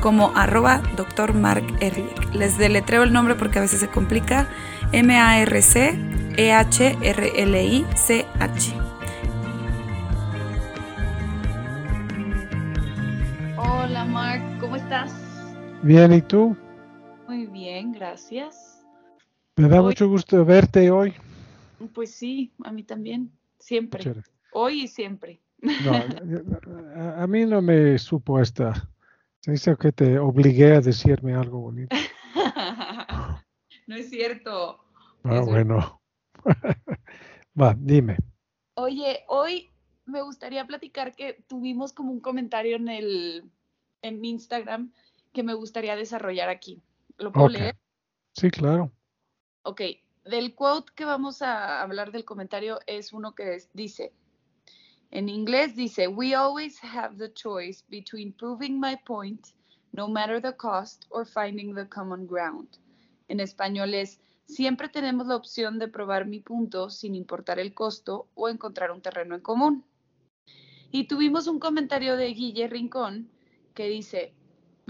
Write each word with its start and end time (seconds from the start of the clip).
como 0.00 0.32
arroba 0.34 0.82
Dr. 0.96 1.34
Mark 1.34 1.64
Ehrlich. 1.80 2.34
Les 2.34 2.56
deletreo 2.58 3.02
el 3.02 3.12
nombre 3.12 3.34
porque 3.34 3.58
a 3.58 3.62
veces 3.62 3.80
se 3.80 3.88
complica. 3.88 4.48
M-A-R-C-E-H-R-L-I-C-H. 4.92 5.90
Hola 13.56 14.04
Mark, 14.04 14.42
¿cómo 14.60 14.76
estás? 14.76 15.12
Bien, 15.82 16.12
¿y 16.12 16.22
tú? 16.22 16.56
Muy 17.28 17.46
bien, 17.46 17.92
gracias. 17.92 18.84
Me 19.56 19.68
da 19.68 19.82
mucho 19.82 20.08
gusto 20.08 20.44
verte 20.44 20.90
hoy. 20.90 21.14
Pues 21.94 22.14
sí, 22.14 22.52
a 22.64 22.72
mí 22.72 22.82
también, 22.82 23.30
siempre. 23.58 24.14
Hoy 24.52 24.82
y 24.82 24.88
siempre. 24.88 25.40
No, 25.62 25.92
a, 27.22 27.26
mí 27.26 27.44
no 27.44 27.60
me 27.60 27.98
supo 27.98 28.40
esta 28.40 28.89
dice 29.50 29.76
que 29.76 29.92
te 29.92 30.18
obligué 30.18 30.74
a 30.74 30.80
decirme 30.80 31.34
algo 31.34 31.60
bonito. 31.60 31.94
no 33.86 33.96
es 33.96 34.10
cierto. 34.10 34.84
Ah, 35.24 35.40
bueno. 35.40 36.00
Va, 37.60 37.74
dime. 37.78 38.16
Oye, 38.74 39.24
hoy 39.28 39.70
me 40.06 40.22
gustaría 40.22 40.66
platicar 40.66 41.14
que 41.14 41.44
tuvimos 41.48 41.92
como 41.92 42.12
un 42.12 42.20
comentario 42.20 42.76
en 42.76 42.88
el 42.88 43.50
en 44.02 44.24
Instagram 44.24 44.92
que 45.32 45.42
me 45.42 45.54
gustaría 45.54 45.96
desarrollar 45.96 46.48
aquí. 46.48 46.80
¿Lo 47.18 47.32
puedo 47.32 47.48
leer? 47.48 47.76
Sí, 48.34 48.50
claro. 48.50 48.90
Ok, 49.62 49.82
del 50.24 50.54
quote 50.54 50.92
que 50.94 51.04
vamos 51.04 51.42
a 51.42 51.82
hablar 51.82 52.12
del 52.12 52.24
comentario 52.24 52.80
es 52.86 53.12
uno 53.12 53.34
que 53.34 53.58
dice, 53.74 54.12
en 55.10 55.28
inglés 55.28 55.74
dice, 55.74 56.06
we 56.06 56.34
always 56.34 56.78
have 56.82 57.16
the 57.16 57.32
choice 57.32 57.82
between 57.88 58.32
proving 58.32 58.78
my 58.78 58.96
point, 59.04 59.48
no 59.92 60.06
matter 60.06 60.40
the 60.40 60.56
cost, 60.56 61.06
or 61.10 61.26
finding 61.26 61.74
the 61.74 61.88
common 61.88 62.26
ground. 62.26 62.68
En 63.28 63.40
español 63.40 63.94
es, 63.94 64.20
siempre 64.46 64.88
tenemos 64.88 65.26
la 65.26 65.36
opción 65.36 65.78
de 65.78 65.88
probar 65.88 66.26
mi 66.26 66.40
punto 66.40 66.90
sin 66.90 67.14
importar 67.14 67.58
el 67.58 67.74
costo 67.74 68.28
o 68.34 68.48
encontrar 68.48 68.92
un 68.92 69.00
terreno 69.00 69.34
en 69.34 69.40
común. 69.40 69.84
Y 70.92 71.04
tuvimos 71.04 71.46
un 71.46 71.58
comentario 71.58 72.16
de 72.16 72.32
Guille 72.32 72.68
Rincón 72.68 73.30
que 73.74 73.88
dice, 73.88 74.34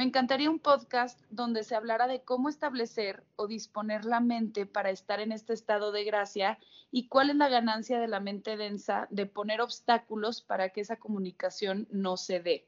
me 0.01 0.06
encantaría 0.06 0.48
un 0.48 0.61
podcast 0.61 1.20
donde 1.29 1.62
se 1.62 1.75
hablara 1.75 2.06
de 2.06 2.23
cómo 2.23 2.48
establecer 2.48 3.23
o 3.37 3.47
disponer 3.47 4.06
la 4.06 4.20
mente 4.20 4.65
para 4.65 4.89
estar 4.89 5.20
en 5.20 5.31
este 5.31 5.53
estado 5.53 5.93
de 5.93 6.05
gracia 6.05 6.59
y 6.91 7.09
cuál 7.09 7.29
es 7.29 7.37
la 7.37 7.51
ganancia 7.51 8.01
de 8.01 8.09
la 8.09 8.19
mente 8.19 8.56
densa 8.56 9.09
de 9.11 9.27
poner 9.27 9.61
obstáculos 9.61 10.41
para 10.41 10.71
que 10.71 10.81
esa 10.81 10.97
comunicación 10.97 11.87
no 11.91 12.17
se 12.17 12.41
dé. 12.41 12.67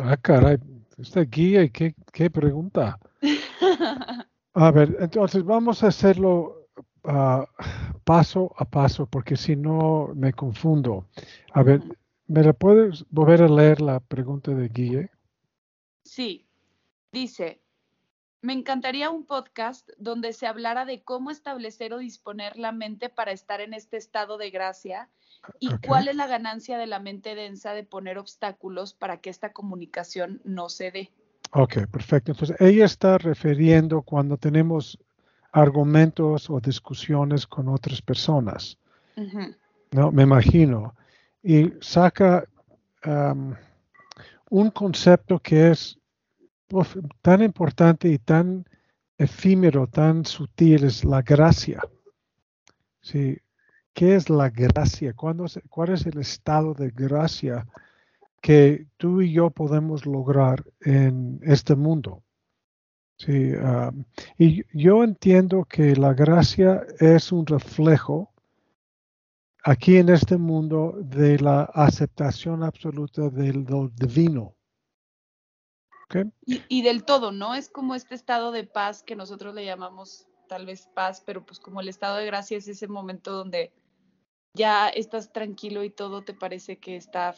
Ah, 0.00 0.16
caray, 0.16 0.58
esta 0.96 1.22
guía, 1.22 1.68
¿qué, 1.70 1.92
qué 2.12 2.30
pregunta? 2.30 3.00
a 4.54 4.70
ver, 4.70 4.96
entonces 5.00 5.42
vamos 5.42 5.82
a 5.82 5.88
hacerlo 5.88 6.68
ah, 7.02 7.48
paso 8.04 8.54
a 8.56 8.64
paso, 8.64 9.06
porque 9.06 9.36
si 9.36 9.56
no 9.56 10.12
me 10.14 10.32
confundo. 10.32 11.08
A 11.52 11.64
ver, 11.64 11.82
¿me 12.28 12.44
la 12.44 12.52
puedes 12.52 13.04
volver 13.10 13.42
a 13.42 13.48
leer 13.48 13.80
la 13.80 13.98
pregunta 13.98 14.52
de 14.52 14.68
Guille? 14.68 15.10
Sí, 16.06 16.46
dice, 17.10 17.60
me 18.40 18.52
encantaría 18.52 19.10
un 19.10 19.26
podcast 19.26 19.90
donde 19.98 20.32
se 20.32 20.46
hablara 20.46 20.84
de 20.84 21.02
cómo 21.02 21.32
establecer 21.32 21.92
o 21.92 21.98
disponer 21.98 22.56
la 22.56 22.70
mente 22.70 23.08
para 23.08 23.32
estar 23.32 23.60
en 23.60 23.74
este 23.74 23.96
estado 23.96 24.38
de 24.38 24.50
gracia 24.50 25.08
y 25.58 25.68
cuál 25.78 26.06
es 26.06 26.14
la 26.14 26.28
ganancia 26.28 26.78
de 26.78 26.86
la 26.86 27.00
mente 27.00 27.34
densa 27.34 27.72
de 27.72 27.82
poner 27.82 28.18
obstáculos 28.18 28.94
para 28.94 29.20
que 29.20 29.30
esta 29.30 29.52
comunicación 29.52 30.40
no 30.44 30.68
se 30.68 30.92
dé. 30.92 31.12
Ok, 31.52 31.86
perfecto. 31.90 32.32
Entonces, 32.32 32.56
ella 32.60 32.84
está 32.84 33.18
refiriendo 33.18 34.02
cuando 34.02 34.36
tenemos 34.36 34.98
argumentos 35.50 36.48
o 36.50 36.60
discusiones 36.60 37.46
con 37.48 37.68
otras 37.68 38.00
personas. 38.00 38.78
No, 39.90 40.12
me 40.12 40.22
imagino. 40.22 40.94
Y 41.42 41.72
saca 41.80 42.44
un 44.50 44.70
concepto 44.70 45.38
que 45.40 45.70
es 45.70 45.98
tan 47.22 47.42
importante 47.42 48.08
y 48.08 48.18
tan 48.18 48.64
efímero, 49.18 49.86
tan 49.86 50.24
sutil, 50.24 50.84
es 50.84 51.04
la 51.04 51.22
gracia. 51.22 51.80
¿Sí? 53.00 53.38
¿Qué 53.92 54.16
es 54.16 54.28
la 54.28 54.50
gracia? 54.50 55.14
¿Cuál 55.14 55.90
es 55.90 56.06
el 56.06 56.18
estado 56.18 56.74
de 56.74 56.90
gracia 56.90 57.66
que 58.42 58.88
tú 58.96 59.22
y 59.22 59.32
yo 59.32 59.50
podemos 59.50 60.04
lograr 60.04 60.64
en 60.80 61.40
este 61.42 61.74
mundo? 61.76 62.22
Sí, 63.18 63.52
y 64.36 64.64
yo 64.78 65.02
entiendo 65.02 65.64
que 65.64 65.96
la 65.96 66.12
gracia 66.12 66.84
es 67.00 67.32
un 67.32 67.46
reflejo 67.46 68.34
aquí 69.66 69.96
en 69.96 70.08
este 70.10 70.36
mundo 70.36 70.94
de 70.96 71.40
la 71.40 71.62
aceptación 71.62 72.62
absoluta 72.62 73.28
del, 73.30 73.66
divino. 73.96 74.54
Y, 76.46 76.82
del 76.82 77.04
todo, 77.04 77.32
¿no? 77.32 77.56
Es 77.56 77.68
como 77.68 77.96
este 77.96 78.14
estado 78.14 78.52
de 78.52 78.62
paz 78.62 79.02
que 79.02 79.16
nosotros 79.16 79.56
le 79.56 79.64
llamamos 79.64 80.28
tal 80.48 80.66
vez 80.66 80.88
paz, 80.94 81.20
pero 81.26 81.44
pues 81.44 81.58
como 81.58 81.80
el 81.80 81.88
estado 81.88 82.18
de 82.18 82.26
gracia 82.26 82.56
es 82.56 82.68
ese 82.68 82.86
momento 82.86 83.32
donde 83.32 83.72
ya 84.54 84.88
estás 84.88 85.32
tranquilo 85.32 85.82
y 85.82 85.90
todo 85.90 86.22
te 86.22 86.32
parece 86.32 86.78
que 86.78 86.94
está 86.94 87.34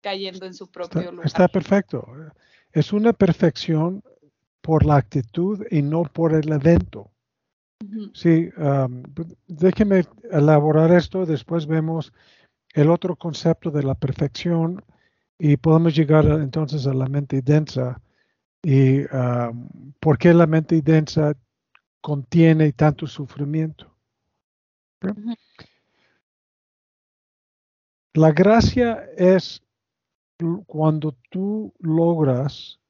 cayendo 0.00 0.46
en 0.46 0.54
su 0.54 0.70
propio 0.70 1.10
lugar. 1.10 1.26
Está 1.26 1.48
perfecto. 1.48 2.06
Es 2.70 2.92
una 2.92 3.12
perfección 3.12 4.04
por 4.60 4.86
la 4.86 4.94
actitud 4.94 5.66
y 5.72 5.82
no 5.82 6.04
por 6.04 6.34
el 6.34 6.52
evento. 6.52 7.10
Sí, 8.14 8.50
déjeme 9.46 10.04
elaborar 10.30 10.92
esto, 10.92 11.26
después 11.26 11.66
vemos 11.66 12.12
el 12.72 12.90
otro 12.90 13.16
concepto 13.16 13.70
de 13.70 13.82
la 13.82 13.94
perfección 13.94 14.82
y 15.38 15.56
podemos 15.56 15.94
llegar 15.94 16.24
entonces 16.26 16.86
a 16.86 16.94
la 16.94 17.06
mente 17.06 17.42
densa 17.42 18.00
y 18.62 19.02
por 20.00 20.18
qué 20.18 20.32
la 20.32 20.46
mente 20.46 20.80
densa 20.80 21.34
contiene 22.00 22.72
tanto 22.72 23.06
sufrimiento. 23.06 23.94
La 28.14 28.32
gracia 28.32 29.06
es 29.16 29.62
cuando 30.66 31.14
tú 31.30 31.74
logras 31.80 32.80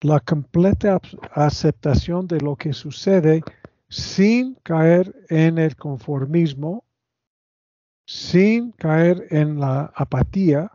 la 0.00 0.20
completa 0.20 1.00
aceptación 1.32 2.26
de 2.26 2.40
lo 2.40 2.56
que 2.56 2.72
sucede 2.72 3.42
sin 3.88 4.54
caer 4.62 5.14
en 5.28 5.58
el 5.58 5.76
conformismo, 5.76 6.84
sin 8.06 8.72
caer 8.72 9.26
en 9.30 9.58
la 9.58 9.92
apatía, 9.94 10.70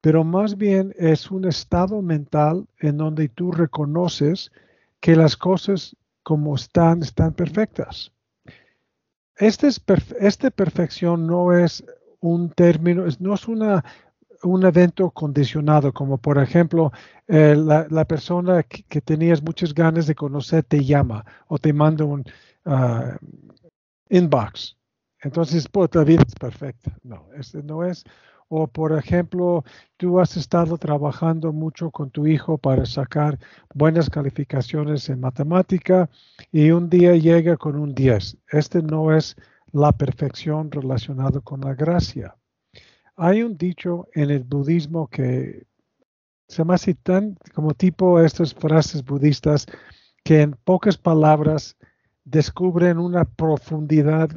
pero 0.00 0.24
más 0.24 0.56
bien 0.56 0.94
es 0.98 1.30
un 1.30 1.46
estado 1.46 2.02
mental 2.02 2.66
en 2.78 2.96
donde 2.96 3.28
tú 3.28 3.52
reconoces 3.52 4.50
que 5.00 5.14
las 5.14 5.36
cosas 5.36 5.96
como 6.22 6.54
están 6.54 7.02
están 7.02 7.32
perfectas. 7.34 8.12
Este 9.36 9.68
esta 10.20 10.50
perfección 10.50 11.26
no 11.26 11.56
es 11.56 11.84
un 12.20 12.50
término, 12.50 13.04
no 13.18 13.34
es 13.34 13.48
una 13.48 13.84
un 14.42 14.64
evento 14.64 15.10
condicionado, 15.10 15.92
como 15.92 16.18
por 16.18 16.38
ejemplo, 16.38 16.92
eh, 17.28 17.54
la, 17.56 18.04
persona 18.04 18.62
que, 18.62 19.00
tenías 19.00 19.42
muchas 19.42 19.74
ganas 19.74 20.06
de 20.06 20.14
conocer 20.14 20.64
te 20.64 20.84
llama 20.84 21.24
o 21.48 21.58
te 21.58 21.72
manda 21.72 22.04
un 22.04 22.24
ah, 22.64 23.16
inbox. 24.08 24.76
Entonces, 25.20 25.68
pues 25.68 25.94
la 25.94 26.04
vida 26.04 26.24
es 26.26 26.34
perfecta. 26.34 26.96
No, 27.02 27.28
este 27.36 27.62
no 27.62 27.84
es. 27.84 28.04
O 28.48 28.66
por 28.66 28.92
ejemplo, 28.92 29.64
tú 29.96 30.20
has 30.20 30.36
estado 30.36 30.76
trabajando 30.76 31.52
mucho 31.52 31.90
con 31.90 32.10
tu 32.10 32.26
hijo 32.26 32.58
para 32.58 32.84
sacar 32.84 33.38
buenas 33.74 34.10
calificaciones 34.10 35.08
en 35.08 35.20
matemática 35.20 36.10
y 36.50 36.70
un 36.70 36.90
día 36.90 37.16
llega 37.16 37.56
con 37.56 37.76
un 37.76 37.94
10. 37.94 38.36
Este 38.50 38.82
no 38.82 39.16
es 39.16 39.36
la 39.72 39.92
perfección 39.92 40.70
relacionada 40.70 41.40
con 41.40 41.62
la 41.62 41.74
gracia. 41.74 42.36
Hay 43.16 43.42
un 43.42 43.56
dicho 43.56 44.08
en 44.14 44.30
el 44.30 44.44
budismo 44.44 45.08
que 45.08 45.66
se 46.48 46.58
llama 46.58 46.74
así 46.74 46.94
tan 46.94 47.38
como 47.54 47.74
tipo 47.74 48.20
estas 48.20 48.54
frases 48.54 49.04
budistas 49.04 49.66
que 50.24 50.42
en 50.42 50.52
pocas 50.64 50.96
palabras 50.96 51.76
descubren 52.24 52.98
una 52.98 53.24
profundidad 53.24 54.30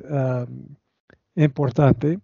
importante. 1.36 2.20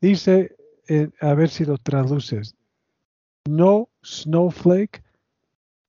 Dice, 0.00 0.56
eh, 0.88 1.10
a 1.20 1.34
ver 1.34 1.48
si 1.48 1.64
lo 1.64 1.78
traduces, 1.78 2.56
no 3.46 3.88
snowflake 4.02 5.02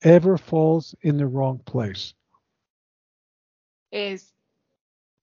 ever 0.01 0.37
falls 0.37 0.95
in 1.01 1.17
the 1.17 1.25
wrong 1.25 1.59
place. 1.59 2.15
Es, 3.91 4.33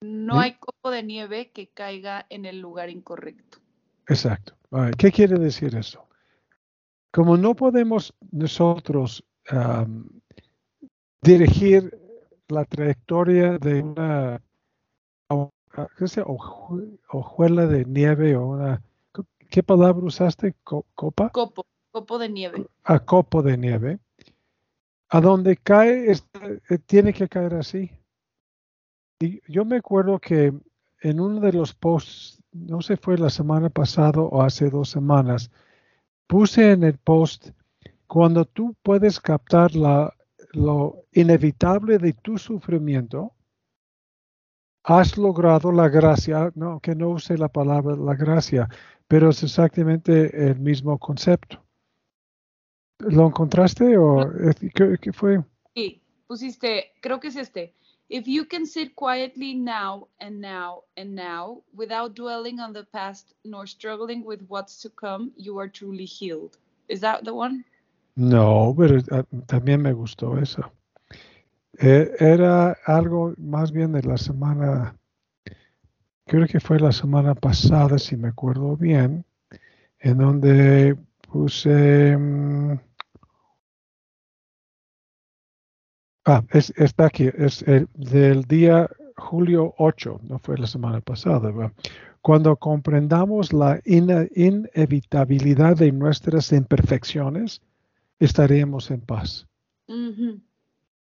no 0.01 0.39
hay 0.39 0.55
copo 0.55 0.91
de 0.91 1.03
nieve 1.03 1.51
que 1.51 1.69
caiga 1.69 2.25
en 2.29 2.45
el 2.45 2.59
lugar 2.59 2.89
incorrecto. 2.89 3.62
Exacto. 4.07 4.53
¿Qué 4.97 5.11
quiere 5.11 5.37
decir 5.37 5.75
eso? 5.75 6.07
Como 7.11 7.37
no 7.37 7.55
podemos 7.55 8.13
nosotros 8.31 9.23
dirigir 11.21 11.99
la 12.47 12.65
trayectoria 12.65 13.57
de 13.57 13.81
una 13.81 14.41
hojuela 17.07 17.67
de 17.67 17.85
nieve 17.85 18.35
o 18.35 18.47
una... 18.47 18.81
¿Qué 19.49 19.61
palabra 19.61 20.03
usaste? 20.03 20.55
¿Copa? 20.63 21.29
Copo, 21.29 21.65
copo 21.91 22.17
de 22.17 22.29
nieve. 22.29 22.65
A 22.83 22.99
copo 22.99 23.43
de 23.43 23.57
nieve. 23.57 23.99
A 25.09 25.21
donde 25.21 25.57
cae, 25.57 26.11
eh, 26.11 26.77
tiene 26.87 27.13
que 27.13 27.29
caer 27.29 27.53
así. 27.53 27.91
Y 29.19 29.39
yo 29.51 29.63
me 29.63 29.77
acuerdo 29.77 30.17
que 30.19 30.51
en 31.03 31.19
uno 31.19 31.41
de 31.41 31.51
los 31.51 31.73
posts, 31.73 32.41
no 32.53 32.81
sé, 32.81 32.95
fue 32.95 33.17
la 33.17 33.29
semana 33.29 33.69
pasada 33.69 34.21
o 34.21 34.41
hace 34.41 34.69
dos 34.69 34.89
semanas, 34.89 35.51
puse 36.27 36.71
en 36.71 36.83
el 36.83 36.97
post, 36.97 37.49
cuando 38.07 38.45
tú 38.45 38.73
puedes 38.81 39.19
captar 39.19 39.75
la, 39.75 40.13
lo 40.53 41.03
inevitable 41.11 41.97
de 41.97 42.13
tu 42.13 42.37
sufrimiento, 42.37 43.33
has 44.83 45.17
logrado 45.17 45.73
la 45.73 45.89
gracia, 45.89 46.51
no, 46.55 46.79
que 46.79 46.95
no 46.95 47.09
use 47.09 47.37
la 47.37 47.49
palabra 47.49 47.97
la 47.97 48.15
gracia, 48.15 48.69
pero 49.07 49.29
es 49.29 49.43
exactamente 49.43 50.49
el 50.49 50.57
mismo 50.59 50.97
concepto. 50.97 51.61
¿Lo 52.99 53.27
encontraste 53.27 53.97
o 53.97 54.25
qué, 54.73 54.97
qué 55.01 55.11
fue? 55.11 55.43
Sí, 55.75 56.01
pusiste, 56.27 56.93
creo 57.01 57.19
que 57.19 57.27
es 57.27 57.35
este. 57.35 57.75
If 58.09 58.27
you 58.27 58.45
can 58.45 58.65
sit 58.65 58.95
quietly 58.95 59.53
now 59.53 60.07
and 60.19 60.41
now 60.41 60.83
and 60.97 61.15
now 61.15 61.63
without 61.73 62.15
dwelling 62.15 62.59
on 62.59 62.73
the 62.73 62.83
past 62.83 63.33
nor 63.43 63.65
struggling 63.65 64.23
with 64.23 64.41
what's 64.47 64.81
to 64.81 64.89
come, 64.89 65.31
you 65.37 65.57
are 65.59 65.67
truly 65.67 66.05
healed. 66.05 66.57
Is 66.89 66.99
that 67.01 67.23
the 67.23 67.33
one? 67.33 67.63
No, 68.15 68.75
pero 68.77 69.01
ah, 69.11 69.23
también 69.47 69.81
me 69.81 69.93
gustó 69.93 70.37
eso. 70.37 70.71
Eh, 71.79 72.11
era 72.19 72.77
algo 72.85 73.33
más 73.37 73.71
bien 73.71 73.93
de 73.93 74.03
la 74.03 74.17
semana, 74.17 74.95
creo 76.27 76.45
que 76.45 76.59
fue 76.59 76.79
la 76.79 76.91
semana 76.91 77.33
pasada, 77.33 77.97
si 77.97 78.15
me 78.15 78.27
acuerdo 78.27 78.77
bien, 78.77 79.25
en 79.99 80.17
donde 80.17 80.95
puse... 81.31 82.15
Mm, 82.15 82.79
ah, 86.25 86.43
está 86.51 87.05
aquí, 87.05 87.29
es 87.37 87.61
el, 87.63 87.87
del 87.93 88.43
día 88.43 88.89
julio 89.17 89.73
8, 89.77 90.21
no 90.23 90.39
fue 90.39 90.57
la 90.57 90.67
semana 90.67 91.01
pasada. 91.01 91.51
Cuando 92.21 92.55
comprendamos 92.55 93.51
la 93.51 93.81
inevitabilidad 93.85 95.75
de 95.75 95.91
nuestras 95.91 96.51
imperfecciones, 96.51 97.61
estaremos 98.19 98.91
en 98.91 99.01
paz. 99.01 99.47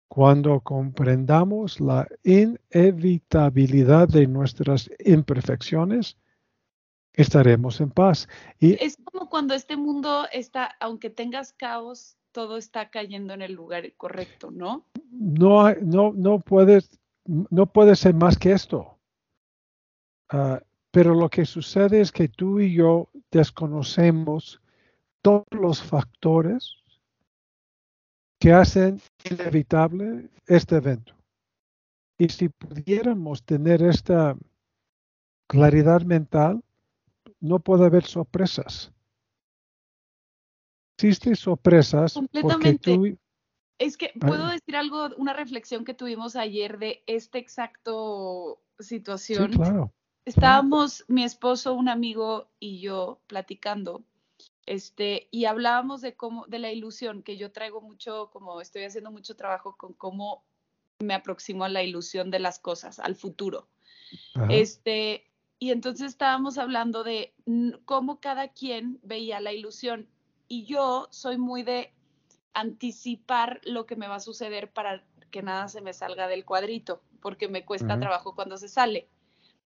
Cuando 0.08 0.60
comprendamos 0.62 1.80
la 1.80 2.08
inevitabilidad 2.24 4.08
de 4.08 4.28
nuestras 4.28 4.90
imperfecciones, 5.06 6.18
estaremos 7.14 7.82
en 7.82 7.90
paz. 7.92 8.28
Y 8.60 8.74
es 8.84 8.98
como 9.04 9.30
cuando 9.30 9.54
este 9.54 9.78
mundo 9.78 10.28
está, 10.32 10.76
aunque 10.80 11.10
tengas 11.10 11.54
caos, 11.54 12.18
todo 12.32 12.58
está 12.58 12.90
cayendo 12.90 13.34
en 13.34 13.42
el 13.42 13.54
lugar 13.54 13.92
correcto, 13.98 14.52
¿no? 14.52 14.86
No, 15.12 15.74
no, 15.76 16.14
no 16.14 16.40
puedes, 16.40 17.00
no 17.26 17.66
puede 17.66 17.96
ser 17.96 18.14
más 18.14 18.38
que 18.38 18.52
esto. 18.52 18.98
Ah, 20.30 20.62
pero 20.92 21.14
lo 21.14 21.30
que 21.30 21.46
sucede 21.46 22.02
es 22.02 22.12
que 22.12 22.28
tú 22.28 22.60
y 22.60 22.74
yo 22.74 23.10
desconocemos 23.32 24.62
todos 25.22 25.46
los 25.52 25.82
factores 25.82 26.76
que 28.40 28.54
hacen 28.54 29.02
inevitable 29.30 30.30
este 30.48 30.78
evento. 30.78 31.14
Y 32.18 32.30
si 32.30 32.50
pudiéramos 32.50 33.44
tener 33.44 33.82
esta 33.84 34.36
claridad 35.48 36.02
mental, 36.02 36.64
no 37.40 37.60
puede 37.60 37.86
haber 37.86 38.06
sorpresas. 38.06 38.92
Existen 40.98 41.36
sorpresas 41.36 42.20
porque 42.42 42.78
tú... 42.78 43.18
Es 43.80 43.98
que 43.98 44.12
puedo 44.20 44.48
decir 44.48 44.76
algo, 44.76 45.10
una 45.18 45.34
reflexión 45.34 45.86
que 45.86 45.94
tuvimos 45.94 46.36
ayer 46.36 46.78
de 46.78 47.04
esta 47.08 47.38
exacto 47.38 48.62
situación. 48.78 49.52
Sí, 49.52 49.58
claro. 49.58 49.94
Estábamos 50.26 51.06
mi 51.08 51.24
esposo, 51.24 51.74
un 51.74 51.90
amigo 51.90 52.52
y 52.60 52.82
yo 52.82 53.20
platicando 53.26 54.04
este, 54.70 55.28
y 55.32 55.46
hablábamos 55.46 56.02
de 56.02 56.16
cómo, 56.16 56.46
de 56.46 56.60
la 56.60 56.72
ilusión, 56.72 57.24
que 57.24 57.38
yo 57.38 57.52
traigo 57.52 57.82
mucho, 57.82 58.30
como 58.32 58.62
estoy 58.62 58.84
haciendo 58.84 59.10
mucho 59.10 59.36
trabajo 59.36 59.76
con 59.76 59.94
cómo 59.94 60.44
me 61.00 61.16
aproximo 61.16 61.64
a 61.64 61.70
la 61.70 61.82
ilusión 61.82 62.30
de 62.30 62.38
las 62.38 62.60
cosas, 62.60 63.00
al 63.00 63.16
futuro. 63.16 63.68
Este, 64.50 65.26
y 65.58 65.72
entonces 65.72 66.10
estábamos 66.10 66.60
hablando 66.60 67.04
de 67.04 67.34
cómo 67.86 68.20
cada 68.20 68.50
quien 68.50 69.00
veía 69.02 69.40
la 69.40 69.54
ilusión. 69.54 70.08
Y 70.48 70.66
yo 70.66 71.08
soy 71.10 71.40
muy 71.40 71.64
de 71.64 71.92
anticipar 72.54 73.62
lo 73.64 73.86
que 73.86 73.96
me 73.96 74.08
va 74.08 74.16
a 74.16 74.20
suceder 74.20 74.72
para 74.72 75.04
que 75.32 75.42
nada 75.42 75.68
se 75.68 75.82
me 75.82 75.94
salga 75.94 76.28
del 76.28 76.46
cuadrito, 76.46 77.02
porque 77.22 77.48
me 77.48 77.66
cuesta 77.66 78.00
trabajo 78.00 78.36
cuando 78.36 78.58
se 78.58 78.68
sale. 78.68 79.08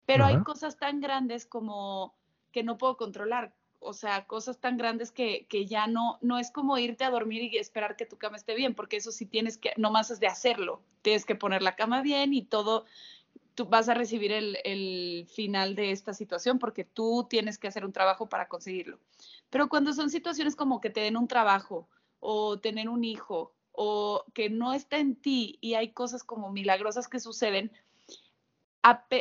Pero 0.06 0.24
hay 0.26 0.42
cosas 0.42 0.76
tan 0.76 1.00
grandes 1.00 1.46
como 1.46 2.14
que 2.52 2.62
no 2.62 2.76
puedo 2.76 2.96
controlar, 2.96 3.54
o 3.80 3.92
sea, 3.92 4.26
cosas 4.26 4.58
tan 4.58 4.76
grandes 4.76 5.12
que, 5.12 5.46
que, 5.48 5.66
ya 5.66 5.86
no, 5.86 6.18
no 6.22 6.38
es 6.38 6.50
como 6.50 6.78
irte 6.78 7.04
a 7.04 7.10
dormir 7.10 7.42
y 7.42 7.58
esperar 7.58 7.96
que 7.96 8.06
tu 8.06 8.16
cama 8.16 8.36
esté 8.36 8.54
bien, 8.54 8.74
porque 8.74 8.96
eso 8.96 9.12
sí 9.12 9.26
tienes 9.26 9.58
que, 9.58 9.72
no 9.76 9.90
más 9.90 10.10
es 10.10 10.20
de 10.20 10.26
hacerlo, 10.26 10.82
tienes 11.02 11.24
que 11.24 11.34
poner 11.34 11.62
la 11.62 11.76
cama 11.76 12.00
bien 12.00 12.32
y 12.32 12.42
todo, 12.42 12.84
tú 13.54 13.66
vas 13.66 13.88
a 13.88 13.94
recibir 13.94 14.32
el, 14.32 14.58
el 14.64 15.26
final 15.28 15.74
de 15.74 15.90
esta 15.90 16.14
situación 16.14 16.58
porque 16.58 16.84
tú 16.84 17.26
tienes 17.28 17.58
que 17.58 17.68
hacer 17.68 17.84
un 17.84 17.92
trabajo 17.92 18.28
para 18.28 18.48
conseguirlo. 18.48 18.98
Pero 19.50 19.68
cuando 19.68 19.92
son 19.92 20.10
situaciones 20.10 20.56
como 20.56 20.80
que 20.80 20.90
te 20.90 21.00
den 21.00 21.16
un 21.16 21.28
trabajo 21.28 21.88
o 22.26 22.58
tener 22.58 22.88
un 22.88 23.04
hijo 23.04 23.52
o 23.70 24.24
que 24.32 24.48
no 24.48 24.72
está 24.72 24.96
en 24.96 25.14
ti 25.14 25.58
y 25.60 25.74
hay 25.74 25.92
cosas 25.92 26.24
como 26.24 26.50
milagrosas 26.50 27.06
que 27.06 27.20
suceden, 27.20 27.70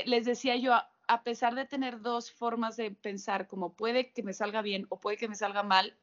les 0.05 0.23
decía 0.23 0.55
yo, 0.55 0.73
a 0.73 1.23
pesar 1.23 1.53
de 1.53 1.65
tener 1.65 1.99
dos 1.99 2.31
formas 2.31 2.77
de 2.77 2.91
pensar, 2.91 3.47
como 3.47 3.73
puede 3.73 4.13
que 4.13 4.23
me 4.23 4.31
salga 4.31 4.61
bien 4.61 4.85
o 4.87 5.01
puede 5.01 5.17
que 5.17 5.27
me 5.27 5.35
salga 5.35 5.63
mal, 5.63 5.97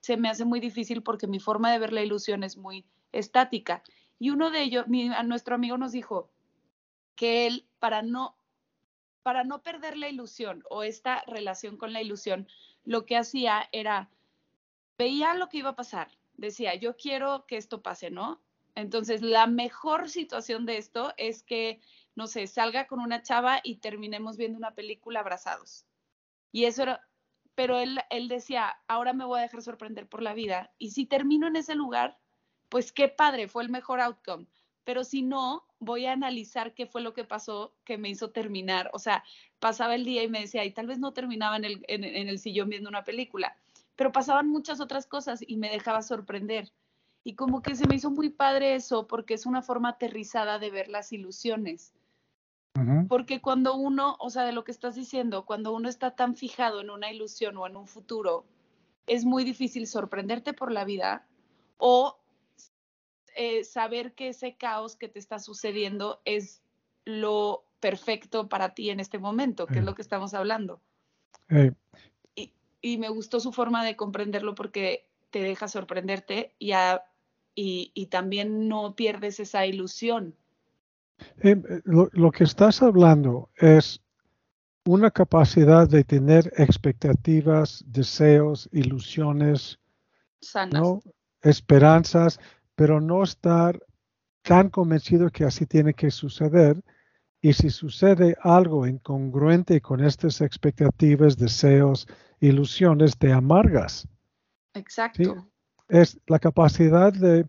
se 0.00 0.16
me 0.16 0.30
hace 0.30 0.46
muy 0.46 0.58
difícil 0.60 1.02
porque 1.02 1.26
mi 1.26 1.40
forma 1.40 1.70
de 1.70 1.78
ver 1.78 1.92
la 1.92 2.02
ilusión 2.02 2.42
es 2.42 2.56
muy 2.56 2.86
estática. 3.12 3.82
Y 4.18 4.30
uno 4.30 4.50
de 4.50 4.62
ellos, 4.62 4.86
nuestro 4.88 5.56
amigo 5.56 5.76
nos 5.76 5.92
dijo 5.92 6.30
que 7.16 7.46
él, 7.46 7.66
para 7.78 8.00
no, 8.00 8.34
para 9.22 9.44
no 9.44 9.62
perder 9.62 9.98
la 9.98 10.08
ilusión 10.08 10.64
o 10.70 10.84
esta 10.84 11.22
relación 11.26 11.76
con 11.76 11.92
la 11.92 12.00
ilusión, 12.00 12.48
lo 12.84 13.04
que 13.04 13.18
hacía 13.18 13.68
era, 13.72 14.08
veía 14.96 15.34
lo 15.34 15.50
que 15.50 15.58
iba 15.58 15.70
a 15.70 15.76
pasar, 15.76 16.16
decía, 16.36 16.74
yo 16.74 16.96
quiero 16.96 17.46
que 17.46 17.56
esto 17.56 17.82
pase, 17.82 18.10
¿no? 18.10 18.40
Entonces, 18.74 19.22
la 19.22 19.46
mejor 19.46 20.08
situación 20.08 20.66
de 20.66 20.76
esto 20.76 21.14
es 21.16 21.42
que 21.42 21.80
no 22.16 22.26
sé, 22.26 22.46
salga 22.46 22.86
con 22.86 22.98
una 22.98 23.22
chava 23.22 23.60
y 23.62 23.76
terminemos 23.76 24.38
viendo 24.38 24.58
una 24.58 24.74
película 24.74 25.20
abrazados. 25.20 25.84
Y 26.50 26.64
eso 26.64 26.82
era, 26.82 27.06
pero 27.54 27.78
él, 27.78 28.00
él 28.10 28.26
decía, 28.26 28.74
ahora 28.88 29.12
me 29.12 29.26
voy 29.26 29.38
a 29.38 29.42
dejar 29.42 29.62
sorprender 29.62 30.08
por 30.08 30.22
la 30.22 30.32
vida. 30.32 30.72
Y 30.78 30.90
si 30.90 31.04
termino 31.04 31.46
en 31.46 31.56
ese 31.56 31.74
lugar, 31.74 32.18
pues 32.70 32.90
qué 32.90 33.08
padre, 33.08 33.48
fue 33.48 33.62
el 33.62 33.68
mejor 33.68 34.00
outcome. 34.00 34.46
Pero 34.84 35.04
si 35.04 35.22
no, 35.22 35.66
voy 35.78 36.06
a 36.06 36.12
analizar 36.12 36.72
qué 36.72 36.86
fue 36.86 37.02
lo 37.02 37.12
que 37.12 37.24
pasó 37.24 37.74
que 37.84 37.98
me 37.98 38.08
hizo 38.08 38.30
terminar. 38.30 38.90
O 38.94 38.98
sea, 38.98 39.22
pasaba 39.58 39.94
el 39.94 40.04
día 40.06 40.22
y 40.22 40.28
me 40.28 40.40
decía, 40.40 40.64
y 40.64 40.70
tal 40.70 40.86
vez 40.86 40.98
no 40.98 41.12
terminaba 41.12 41.56
en 41.58 41.66
el, 41.66 41.84
en 41.88 42.28
el 42.28 42.38
sillón 42.38 42.70
viendo 42.70 42.88
una 42.88 43.04
película, 43.04 43.58
pero 43.96 44.12
pasaban 44.12 44.48
muchas 44.48 44.80
otras 44.80 45.06
cosas 45.06 45.40
y 45.46 45.56
me 45.56 45.70
dejaba 45.70 46.02
sorprender. 46.02 46.72
Y 47.24 47.34
como 47.34 47.60
que 47.60 47.74
se 47.74 47.88
me 47.88 47.96
hizo 47.96 48.10
muy 48.10 48.28
padre 48.28 48.76
eso, 48.76 49.08
porque 49.08 49.34
es 49.34 49.46
una 49.46 49.62
forma 49.62 49.90
aterrizada 49.90 50.58
de 50.58 50.70
ver 50.70 50.88
las 50.88 51.12
ilusiones. 51.12 51.92
Porque 53.08 53.40
cuando 53.40 53.74
uno, 53.74 54.16
o 54.20 54.28
sea, 54.28 54.44
de 54.44 54.52
lo 54.52 54.62
que 54.62 54.70
estás 54.70 54.94
diciendo, 54.94 55.46
cuando 55.46 55.72
uno 55.72 55.88
está 55.88 56.14
tan 56.14 56.36
fijado 56.36 56.82
en 56.82 56.90
una 56.90 57.10
ilusión 57.10 57.56
o 57.56 57.66
en 57.66 57.74
un 57.74 57.86
futuro, 57.86 58.44
es 59.06 59.24
muy 59.24 59.44
difícil 59.44 59.86
sorprenderte 59.86 60.52
por 60.52 60.70
la 60.70 60.84
vida 60.84 61.26
o 61.78 62.18
eh, 63.34 63.64
saber 63.64 64.12
que 64.12 64.28
ese 64.28 64.56
caos 64.56 64.94
que 64.94 65.08
te 65.08 65.18
está 65.18 65.38
sucediendo 65.38 66.20
es 66.26 66.62
lo 67.06 67.64
perfecto 67.80 68.48
para 68.48 68.74
ti 68.74 68.90
en 68.90 69.00
este 69.00 69.18
momento, 69.18 69.66
que 69.66 69.78
es 69.78 69.84
lo 69.84 69.94
que 69.94 70.02
estamos 70.02 70.34
hablando. 70.34 70.80
Y, 71.48 71.70
y, 72.80 72.98
me 72.98 73.08
gustó 73.08 73.40
su 73.40 73.52
forma 73.52 73.84
de 73.84 73.96
comprenderlo 73.96 74.54
porque 74.54 75.08
te 75.30 75.42
deja 75.42 75.68
sorprenderte 75.68 76.54
y, 76.58 76.72
y, 77.54 77.90
y 77.94 78.06
también 78.06 78.68
no 78.68 78.94
pierdes 78.94 79.40
esa 79.40 79.66
ilusión. 79.66 80.34
Eh, 81.42 81.56
lo, 81.84 82.08
lo, 82.12 82.30
que 82.30 82.44
estás 82.44 82.82
hablando 82.82 83.50
es 83.56 84.00
una 84.84 85.10
capacidad 85.10 85.88
de 85.88 86.04
tener 86.04 86.52
expectativas, 86.56 87.84
deseos, 87.86 88.68
ilusiones, 88.72 89.78
¿no? 90.72 91.02
esperanzas, 91.42 92.38
pero 92.74 93.00
no 93.00 93.22
estar 93.22 93.80
tan 94.42 94.70
convencido 94.70 95.30
que 95.30 95.44
así 95.44 95.66
tiene 95.66 95.94
que 95.94 96.10
suceder. 96.10 96.82
Y 97.46 97.52
si 97.52 97.70
sucede 97.70 98.36
algo 98.42 98.88
incongruente 98.88 99.80
con 99.80 100.04
estas 100.04 100.40
expectativas, 100.40 101.36
deseos, 101.36 102.08
ilusiones, 102.40 103.16
te 103.16 103.32
amargas. 103.32 104.08
Exacto. 104.74 105.46
Es 105.88 106.18
la 106.26 106.40
capacidad 106.40 107.12
de... 107.12 107.46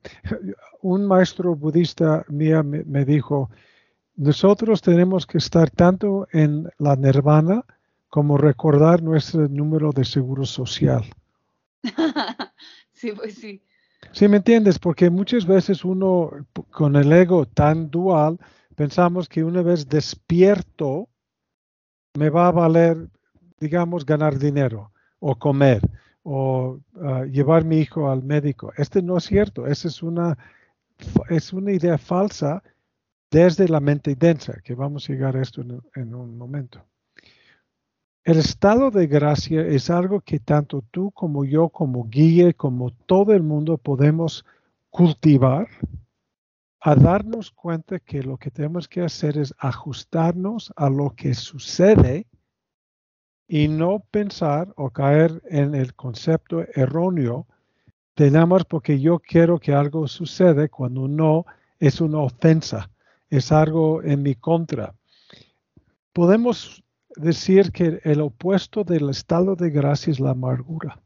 Un 0.83 1.07
maestro 1.07 1.55
budista 1.55 2.23
mío 2.29 2.63
me, 2.63 2.83
me 2.83 3.05
dijo, 3.05 3.49
nosotros 4.15 4.83
tenemos 4.83 5.25
que 5.25 5.39
estar 5.39 5.71
tanto 5.71 6.27
en 6.31 6.69
la 6.77 6.95
nirvana 6.95 7.65
como 8.07 8.37
recordar 8.37 9.01
nuestro 9.01 9.47
número 9.47 9.91
de 9.93 10.05
seguro 10.05 10.45
social. 10.45 11.05
sí, 12.93 13.13
pues 13.13 13.33
sí. 13.33 13.63
Sí, 14.11 14.27
me 14.27 14.37
entiendes, 14.37 14.77
porque 14.77 15.09
muchas 15.09 15.47
veces 15.47 15.83
uno 15.83 16.29
con 16.69 16.95
el 16.95 17.11
ego 17.11 17.47
tan 17.47 17.89
dual 17.89 18.37
pensamos 18.77 19.27
que 19.27 19.43
una 19.43 19.63
vez 19.63 19.89
despierto 19.89 21.09
me 22.13 22.29
va 22.29 22.47
a 22.47 22.51
valer, 22.51 23.09
digamos, 23.59 24.05
ganar 24.05 24.37
dinero 24.37 24.91
o 25.19 25.35
comer 25.35 25.81
o 26.21 26.79
uh, 26.93 27.23
llevar 27.23 27.65
mi 27.65 27.79
hijo 27.79 28.11
al 28.11 28.21
médico. 28.21 28.71
Este 28.77 29.01
no 29.01 29.17
es 29.17 29.23
cierto, 29.23 29.65
esa 29.65 29.87
es 29.87 30.03
una, 30.03 30.37
es 31.29 31.53
una 31.53 31.71
idea 31.71 31.97
falsa 31.97 32.61
desde 33.31 33.67
la 33.67 33.79
mente 33.79 34.15
densa, 34.15 34.61
que 34.63 34.75
vamos 34.75 35.09
a 35.09 35.13
llegar 35.13 35.35
a 35.35 35.41
esto 35.41 35.61
en, 35.95 36.13
un 36.13 36.37
momento. 36.37 36.85
El 38.23 38.37
estado 38.37 38.91
de 38.91 39.07
gracia 39.07 39.61
es 39.61 39.89
algo 39.89 40.21
que 40.21 40.39
tanto 40.39 40.83
tú 40.91 41.09
como 41.11 41.45
yo, 41.45 41.69
como 41.69 42.07
guía, 42.07 42.53
como 42.53 42.91
todo 42.91 43.33
el 43.33 43.41
mundo 43.41 43.77
podemos 43.79 44.45
cultivar 44.91 45.67
a 46.87 46.95
darnos 46.95 47.51
cuenta 47.51 47.99
que 47.99 48.23
lo 48.23 48.37
que 48.37 48.49
tenemos 48.49 48.87
que 48.87 49.01
hacer 49.01 49.37
es 49.37 49.53
ajustarnos 49.57 50.71
a 50.77 50.89
lo 50.89 51.13
que 51.17 51.33
sucede 51.33 52.27
y 53.45 53.67
no 53.67 53.99
pensar 54.09 54.73
o 54.77 54.89
caer 54.89 55.43
en 55.49 55.75
el 55.75 55.95
concepto 55.95 56.61
erróneo 56.75 57.45
de 58.15 58.31
nada 58.31 58.45
más 58.45 58.63
porque 58.63 59.01
yo 59.01 59.19
quiero 59.19 59.59
que 59.59 59.73
algo 59.73 60.07
suceda 60.07 60.65
cuando 60.69 61.09
no 61.09 61.45
es 61.77 61.99
una 61.99 62.19
ofensa 62.19 62.89
es 63.29 63.51
algo 63.51 64.01
en 64.01 64.23
mi 64.23 64.35
contra. 64.35 64.95
Podemos 66.13 66.85
decir 67.17 67.73
que 67.73 67.99
el 68.05 68.21
opuesto 68.21 68.85
del 68.85 69.09
estado 69.09 69.57
de 69.57 69.71
gracia 69.71 70.11
es 70.11 70.21
la 70.21 70.29
amargura. 70.29 71.01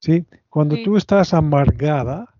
¿Sí? 0.00 0.26
Cuando 0.48 0.74
tú 0.82 0.96
estás 0.96 1.32
amargada, 1.32 2.35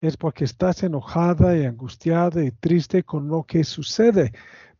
es 0.00 0.16
porque 0.16 0.44
estás 0.44 0.82
enojada 0.82 1.56
y 1.56 1.64
angustiada 1.64 2.44
y 2.44 2.50
triste 2.50 3.02
con 3.02 3.28
lo 3.28 3.44
que 3.44 3.64
sucede. 3.64 4.32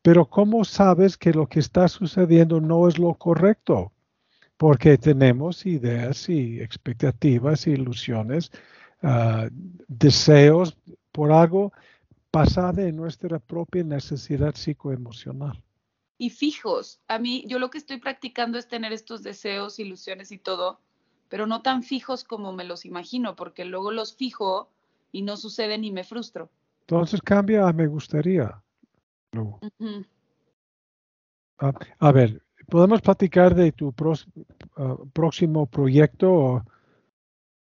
Pero 0.02 0.26
¿cómo 0.26 0.64
sabes 0.64 1.16
que 1.16 1.32
lo 1.32 1.48
que 1.48 1.60
está 1.60 1.88
sucediendo 1.88 2.60
no 2.60 2.86
es 2.88 2.98
lo 2.98 3.14
correcto? 3.14 3.92
Porque 4.56 4.96
tenemos 4.96 5.66
ideas 5.66 6.28
y 6.28 6.60
expectativas, 6.60 7.66
ilusiones, 7.66 8.50
uh, 9.02 9.48
deseos 9.88 10.76
por 11.12 11.32
algo 11.32 11.72
basada 12.32 12.82
en 12.82 12.96
nuestra 12.96 13.38
propia 13.38 13.82
necesidad 13.82 14.54
psicoemocional. 14.54 15.62
Y 16.16 16.30
fijos, 16.30 17.00
a 17.06 17.18
mí 17.18 17.44
yo 17.46 17.58
lo 17.58 17.70
que 17.70 17.78
estoy 17.78 17.98
practicando 17.98 18.58
es 18.58 18.68
tener 18.68 18.92
estos 18.92 19.22
deseos, 19.22 19.78
ilusiones 19.78 20.32
y 20.32 20.38
todo, 20.38 20.80
pero 21.28 21.46
no 21.46 21.62
tan 21.62 21.82
fijos 21.82 22.24
como 22.24 22.52
me 22.52 22.64
los 22.64 22.84
imagino, 22.84 23.36
porque 23.36 23.64
luego 23.64 23.92
los 23.92 24.16
fijo 24.16 24.68
y 25.12 25.22
no 25.22 25.36
suceden 25.36 25.84
y 25.84 25.90
me 25.90 26.04
frustro. 26.04 26.50
Entonces 26.80 27.20
cambia 27.20 27.66
a 27.66 27.72
me 27.72 27.86
gustaría. 27.86 28.62
a, 31.98 32.12
ver, 32.12 32.42
¿podemos 32.68 33.00
platicar 33.02 33.54
de 33.54 33.72
tu 33.72 33.94
ah, 34.76 34.96
próximo 35.12 35.66
proyecto? 35.66 36.64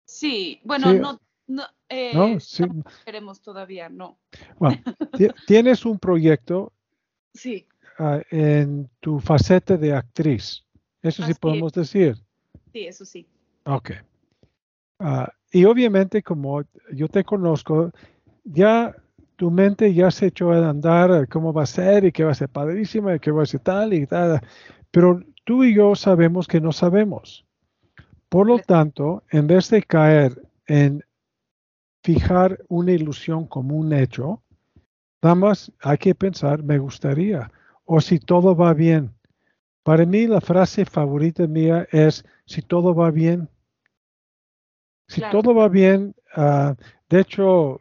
Sí, 0.07 0.61
bueno, 0.65 0.93
no 0.95 1.21
no, 1.51 1.65
eh, 1.89 2.15
no, 2.15 2.39
queremos 3.05 3.43
todavía, 3.43 3.89
no. 3.89 4.21
Bueno, 4.57 4.81
tienes 5.49 5.85
un 5.85 5.99
proyecto 5.99 6.73
sí. 7.35 7.67
Ah, 7.99 8.23
en 8.31 8.89
tu 9.01 9.19
faceta 9.19 9.77
de 9.77 9.93
actriz. 9.93 10.65
Eso 11.03 11.27
sí 11.27 11.35
podemos 11.35 11.73
decir. 11.73 12.15
Sí, 12.73 12.87
eso 12.87 13.05
sí. 13.05 13.27
Ok. 13.65 13.91
Ah, 15.01 15.33
y 15.53 15.65
obviamente, 15.65 16.23
como 16.23 16.63
yo 16.93 17.09
te 17.09 17.25
conozco, 17.25 17.91
ya 18.45 18.95
tu 19.37 19.51
mente 19.51 19.93
ya 19.95 20.11
se 20.11 20.27
echó 20.27 20.53
a 20.53 20.69
andar 20.69 21.27
cómo 21.29 21.53
va 21.53 21.63
a 21.63 21.67
ser 21.67 22.05
y 22.05 22.13
que 22.13 22.25
va 22.25 22.33
a 22.33 22.35
ser 22.35 22.49
padrísima 22.49 23.15
y 23.15 23.21
que 23.21 23.31
va 23.31 23.43
a 23.43 23.47
ser 23.47 23.61
tal 23.61 23.95
y 23.95 24.07
tal. 24.07 24.41
Pero 24.91 25.23
tú 25.45 25.65
y 25.65 25.75
yo 25.75 25.95
sabemos 25.95 26.47
que 26.47 26.61
no 26.61 26.73
sabemos. 26.73 27.47
Por 28.29 28.47
lo 28.47 28.59
tanto, 28.59 29.25
en 29.31 29.47
vez 29.47 29.71
de 29.71 29.83
caer 29.83 30.41
en 30.67 31.03
fijar 32.05 32.61
una 32.69 32.93
ilusión 32.93 33.47
como 33.47 33.77
un 33.77 33.93
hecho, 33.93 34.43
nada 35.23 35.35
más 35.35 35.73
hay 35.81 35.99
que 35.99 36.15
pensar, 36.15 36.63
me 36.63 36.79
gustaría, 36.79 37.51
o 37.85 38.01
si 38.01 38.21
todo 38.21 38.55
va 38.55 38.73
bien. 38.73 39.11
Para 39.83 40.07
mí 40.07 40.27
la 40.27 40.41
frase 40.41 40.85
favorita 40.85 41.47
mía 41.47 41.89
es, 41.91 42.25
si 42.45 42.63
todo 42.63 42.95
va 42.95 43.11
bien. 43.11 43.49
Si 45.11 45.21
todo 45.33 45.53
va 45.55 45.69
bien, 45.69 46.15
uh, 46.37 46.75
de 47.09 47.21
hecho, 47.21 47.81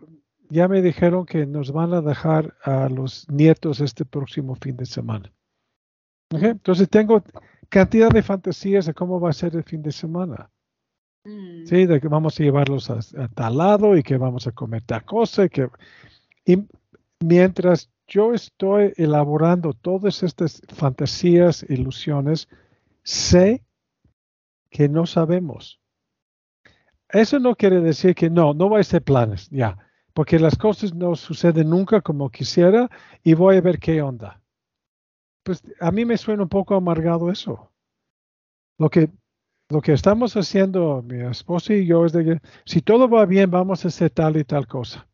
ya 0.49 0.67
me 0.67 0.81
dijeron 0.81 1.27
que 1.27 1.45
nos 1.45 1.71
van 1.71 1.93
a 1.93 2.01
dejar 2.01 2.55
a 2.63 2.89
los 2.89 3.29
nietos 3.29 3.81
este 3.81 4.03
próximo 4.03 4.55
fin 4.55 4.75
de 4.75 4.87
semana. 4.87 5.31
Entonces 6.31 6.89
tengo 6.89 7.23
cantidad 7.69 8.09
de 8.09 8.23
fantasías 8.23 8.87
de 8.87 8.95
cómo 8.95 9.19
va 9.19 9.29
a 9.29 9.33
ser 9.33 9.55
el 9.55 9.63
fin 9.63 9.83
de 9.83 9.91
semana. 9.91 10.49
Mm. 11.23 11.65
Sí, 11.65 11.85
de 11.85 12.01
que 12.01 12.07
vamos 12.07 12.39
a 12.39 12.43
llevarlos 12.43 12.89
a, 12.89 13.27
tal 13.35 13.57
lado 13.57 13.95
y 13.95 14.01
que 14.01 14.17
vamos 14.17 14.47
a 14.47 14.51
comer 14.51 14.81
tal 14.81 15.05
cosa. 15.05 15.45
Y, 15.45 15.49
que, 15.49 15.69
y 16.45 16.65
mientras 17.19 17.91
yo 18.07 18.33
estoy 18.33 18.93
elaborando 18.97 19.73
todas 19.73 20.23
estas 20.23 20.63
fantasías, 20.69 21.63
ilusiones, 21.69 22.47
sé 23.03 23.63
que 24.71 24.89
no 24.89 25.05
sabemos. 25.05 25.79
Eso 27.09 27.39
no 27.39 27.55
quiere 27.55 27.81
decir 27.81 28.13
que 28.15 28.29
no, 28.29 28.53
no 28.53 28.69
voy 28.69 28.77
a 28.77 28.81
hacer 28.81 29.01
planes, 29.01 29.49
ya, 29.49 29.77
porque 30.13 30.39
las 30.39 30.55
cosas 30.55 30.93
no 30.93 31.15
suceden 31.15 31.69
nunca 31.69 32.01
como 32.01 32.29
quisiera 32.29 32.89
y 33.23 33.33
voy 33.33 33.57
a 33.57 33.61
ver 33.61 33.79
qué 33.79 34.01
onda. 34.01 34.41
Pues 35.43 35.63
a 35.79 35.91
mí 35.91 36.05
me 36.05 36.17
suena 36.17 36.43
un 36.43 36.49
poco 36.49 36.75
amargado 36.75 37.31
eso. 37.31 37.71
Lo 38.77 38.89
que 38.89 39.09
lo 39.69 39.81
que 39.81 39.93
estamos 39.93 40.35
haciendo 40.35 41.03
mi 41.03 41.21
esposa 41.21 41.73
y 41.75 41.85
yo 41.85 42.05
es 42.05 42.11
de 42.11 42.25
que 42.25 42.41
si 42.65 42.81
todo 42.81 43.07
va 43.07 43.25
bien 43.25 43.51
vamos 43.51 43.85
a 43.85 43.89
hacer 43.89 44.09
tal 44.09 44.35
y 44.37 44.43
tal 44.43 44.65
cosa. 44.65 45.07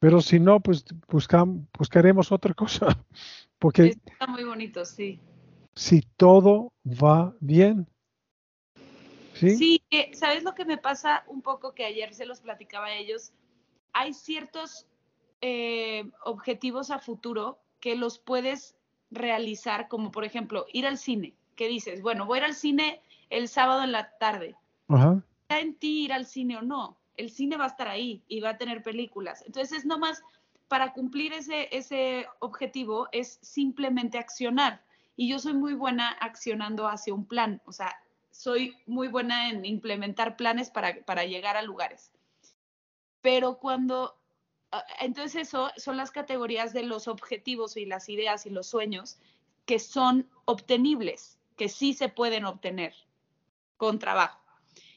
Pero 0.00 0.22
si 0.22 0.40
no, 0.40 0.60
pues 0.60 0.84
buscamos, 1.08 1.66
buscaremos 1.78 2.32
otra 2.32 2.54
cosa. 2.54 2.86
Porque 3.58 3.88
está 3.88 4.26
muy 4.26 4.44
bonito, 4.44 4.84
sí. 4.86 5.20
Si 5.74 6.00
todo 6.16 6.72
va 6.86 7.34
bien. 7.40 7.86
Sí, 9.40 9.56
sí 9.56 9.82
¿sabes 10.12 10.42
lo 10.42 10.54
que 10.54 10.64
me 10.64 10.78
pasa 10.78 11.24
un 11.26 11.42
poco 11.42 11.74
que 11.74 11.84
ayer 11.84 12.14
se 12.14 12.26
los 12.26 12.40
platicaba 12.40 12.86
a 12.86 12.94
ellos? 12.94 13.32
Hay 13.92 14.14
ciertos 14.14 14.86
eh, 15.40 16.10
objetivos 16.24 16.90
a 16.90 16.98
futuro 16.98 17.58
que 17.80 17.96
los 17.96 18.18
puedes 18.18 18.76
realizar, 19.10 19.88
como 19.88 20.10
por 20.10 20.24
ejemplo 20.24 20.66
ir 20.72 20.86
al 20.86 20.98
cine. 20.98 21.34
¿Qué 21.56 21.68
dices? 21.68 22.02
Bueno, 22.02 22.26
voy 22.26 22.38
a 22.38 22.42
ir 22.42 22.44
al 22.46 22.54
cine 22.54 23.00
el 23.30 23.48
sábado 23.48 23.82
en 23.82 23.92
la 23.92 24.16
tarde. 24.18 24.56
Ajá. 24.88 25.22
Está 25.42 25.60
en 25.60 25.74
ti 25.74 26.04
ir 26.04 26.12
al 26.12 26.26
cine 26.26 26.56
o 26.58 26.62
no. 26.62 26.98
El 27.16 27.30
cine 27.30 27.56
va 27.56 27.64
a 27.64 27.68
estar 27.68 27.88
ahí 27.88 28.22
y 28.28 28.40
va 28.40 28.50
a 28.50 28.58
tener 28.58 28.82
películas. 28.82 29.42
Entonces 29.46 29.78
es 29.78 29.84
nomás 29.84 30.22
para 30.68 30.92
cumplir 30.92 31.32
ese, 31.32 31.68
ese 31.76 32.26
objetivo 32.38 33.08
es 33.12 33.38
simplemente 33.42 34.18
accionar. 34.18 34.84
Y 35.16 35.28
yo 35.28 35.38
soy 35.38 35.54
muy 35.54 35.74
buena 35.74 36.10
accionando 36.20 36.86
hacia 36.86 37.12
un 37.12 37.26
plan. 37.26 37.60
O 37.66 37.72
sea, 37.72 37.94
soy 38.30 38.76
muy 38.86 39.08
buena 39.08 39.50
en 39.50 39.64
implementar 39.64 40.36
planes 40.36 40.70
para, 40.70 41.04
para 41.04 41.24
llegar 41.24 41.56
a 41.56 41.62
lugares. 41.62 42.12
Pero 43.20 43.58
cuando 43.58 44.16
ah, 44.72 44.84
entonces 45.00 45.48
eso 45.48 45.70
son 45.76 45.96
las 45.96 46.10
categorías 46.10 46.72
de 46.72 46.82
los 46.82 47.08
objetivos 47.08 47.76
y 47.76 47.86
las 47.86 48.08
ideas 48.08 48.46
y 48.46 48.50
los 48.50 48.66
sueños 48.66 49.18
que 49.66 49.78
son 49.78 50.28
obtenibles, 50.46 51.38
que 51.56 51.68
sí 51.68 51.92
se 51.92 52.08
pueden 52.08 52.44
obtener 52.44 52.94
con 53.76 53.98
trabajo. 53.98 54.40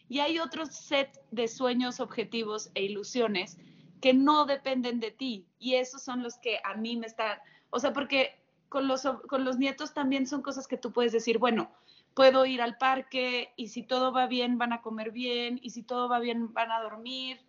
Y 0.09 0.19
hay 0.19 0.39
otro 0.39 0.65
set 0.65 1.21
de 1.31 1.47
sueños, 1.47 1.99
objetivos 1.99 2.69
e 2.75 2.83
ilusiones 2.83 3.57
que 4.01 4.13
no 4.13 4.45
dependen 4.45 4.99
de 4.99 5.11
ti. 5.11 5.47
Y 5.59 5.75
esos 5.75 6.01
son 6.01 6.23
los 6.23 6.37
que 6.37 6.59
a 6.63 6.75
mí 6.75 6.97
me 6.97 7.07
están, 7.07 7.39
o 7.69 7.79
sea, 7.79 7.93
porque 7.93 8.39
con 8.67 8.87
los, 8.87 9.03
con 9.27 9.45
los 9.45 9.57
nietos 9.57 9.93
también 9.93 10.27
son 10.27 10.41
cosas 10.41 10.67
que 10.67 10.77
tú 10.77 10.91
puedes 10.91 11.11
decir, 11.11 11.37
bueno, 11.37 11.71
puedo 12.13 12.45
ir 12.45 12.61
al 12.61 12.77
parque 12.77 13.49
y 13.55 13.67
si 13.69 13.83
todo 13.83 14.11
va 14.11 14.27
bien 14.27 14.57
van 14.57 14.73
a 14.73 14.81
comer 14.81 15.11
bien 15.11 15.59
y 15.61 15.71
si 15.71 15.83
todo 15.83 16.09
va 16.09 16.19
bien 16.19 16.53
van 16.53 16.71
a 16.71 16.81
dormir. 16.81 17.39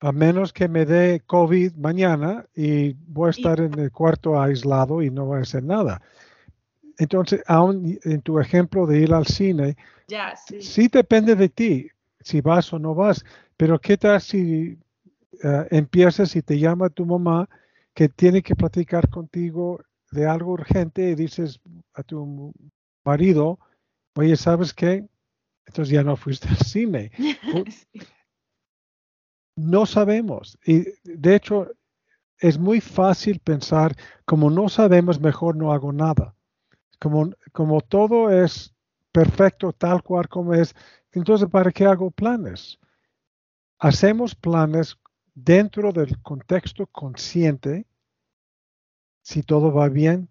A 0.00 0.12
menos 0.12 0.52
que 0.52 0.68
me 0.68 0.84
dé 0.84 1.22
COVID 1.26 1.74
mañana 1.74 2.46
y 2.54 2.92
voy 2.92 3.28
a 3.28 3.30
estar 3.30 3.60
en 3.60 3.78
el 3.78 3.90
cuarto 3.90 4.40
aislado 4.40 5.02
y 5.02 5.10
no 5.10 5.26
voy 5.26 5.38
a 5.38 5.42
hacer 5.42 5.64
nada. 5.64 6.00
Entonces, 6.98 7.42
aún 7.46 7.98
en 8.04 8.22
tu 8.22 8.38
ejemplo 8.38 8.86
de 8.86 9.00
ir 9.00 9.12
al 9.12 9.26
cine, 9.26 9.76
ya, 10.06 10.36
sí. 10.36 10.60
sí 10.62 10.88
depende 10.88 11.34
de 11.34 11.48
ti 11.48 11.88
si 12.20 12.40
vas 12.40 12.72
o 12.72 12.78
no 12.78 12.94
vas, 12.94 13.24
pero 13.56 13.80
¿qué 13.80 13.96
tal 13.96 14.20
si 14.20 14.78
uh, 15.42 15.64
empiezas 15.70 16.34
y 16.36 16.42
te 16.42 16.58
llama 16.58 16.90
tu 16.90 17.06
mamá 17.06 17.48
que 17.94 18.08
tiene 18.08 18.42
que 18.42 18.54
platicar 18.54 19.08
contigo 19.08 19.80
de 20.10 20.26
algo 20.26 20.52
urgente 20.52 21.10
y 21.10 21.14
dices 21.14 21.60
a 21.94 22.02
tu 22.02 22.52
marido, 23.04 23.58
oye, 24.18 24.36
¿sabes 24.36 24.74
qué? 24.74 25.06
Entonces 25.66 25.92
ya 25.92 26.02
no 26.02 26.16
fuiste 26.16 26.48
al 26.48 26.58
cine. 26.58 27.10
No 29.60 29.86
sabemos. 29.86 30.56
Y 30.64 30.84
de 31.02 31.34
hecho, 31.34 31.66
es 32.38 32.60
muy 32.60 32.80
fácil 32.80 33.40
pensar, 33.40 33.96
como 34.24 34.50
no 34.50 34.68
sabemos, 34.68 35.20
mejor 35.20 35.56
no 35.56 35.72
hago 35.72 35.92
nada. 35.92 36.36
Como, 37.00 37.32
como 37.50 37.80
todo 37.80 38.30
es 38.30 38.72
perfecto 39.10 39.72
tal 39.72 40.04
cual 40.04 40.28
como 40.28 40.54
es, 40.54 40.76
entonces 41.10 41.48
¿para 41.50 41.72
qué 41.72 41.86
hago 41.86 42.12
planes? 42.12 42.78
Hacemos 43.80 44.36
planes 44.36 44.96
dentro 45.34 45.92
del 45.92 46.22
contexto 46.22 46.86
consciente 46.86 47.84
si 49.22 49.42
todo 49.42 49.72
va 49.72 49.88
bien, 49.88 50.30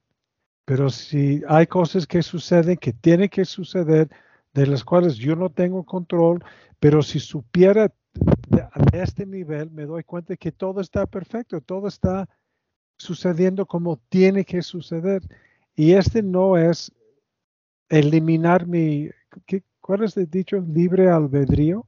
pero 0.67 0.89
si 0.89 1.41
hay 1.47 1.65
cosas 1.65 2.05
que 2.05 2.21
suceden 2.21 2.75
que 2.75 2.91
tienen 2.91 3.29
que 3.29 3.45
suceder, 3.45 4.09
de 4.53 4.67
las 4.67 4.83
cuales 4.83 5.15
yo 5.15 5.33
no 5.33 5.50
tengo 5.50 5.86
control, 5.86 6.43
pero 6.77 7.01
si 7.01 7.21
supiera 7.21 7.89
de, 8.50 8.67
este 8.91 9.25
nivel, 9.25 9.71
me 9.71 9.86
doy 9.86 10.03
cuenta 10.03 10.36
que 10.36 10.51
todo 10.51 10.81
está 10.81 11.05
perfecto, 11.05 11.62
todo 11.62 11.88
está 11.88 12.27
sucediendo 12.97 13.65
como 13.65 13.95
tiene 14.09 14.43
que 14.43 14.62
suceder. 14.62 15.21
Y 15.74 15.93
este 15.93 16.21
no 16.21 16.57
es 16.57 16.91
eliminar 17.88 18.67
mi, 18.67 19.09
¿qué, 19.45 19.63
¿cuál 19.79 20.03
es 20.03 20.17
el 20.17 20.29
dicho? 20.29 20.57
Libre 20.59 21.09
albedrío. 21.09 21.88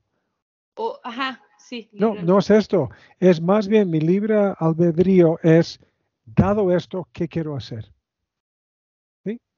Oh, 0.75 0.97
ajá, 1.03 1.43
sí. 1.57 1.89
No, 1.91 2.15
no 2.15 2.39
es 2.39 2.49
esto. 2.49 2.89
Es 3.19 3.41
más 3.41 3.67
bien 3.67 3.89
mi 3.89 3.99
libre 3.99 4.53
albedrío 4.57 5.37
es 5.43 5.81
dado 6.23 6.73
esto, 6.73 7.09
¿qué 7.11 7.27
quiero 7.27 7.57
hacer? 7.57 7.91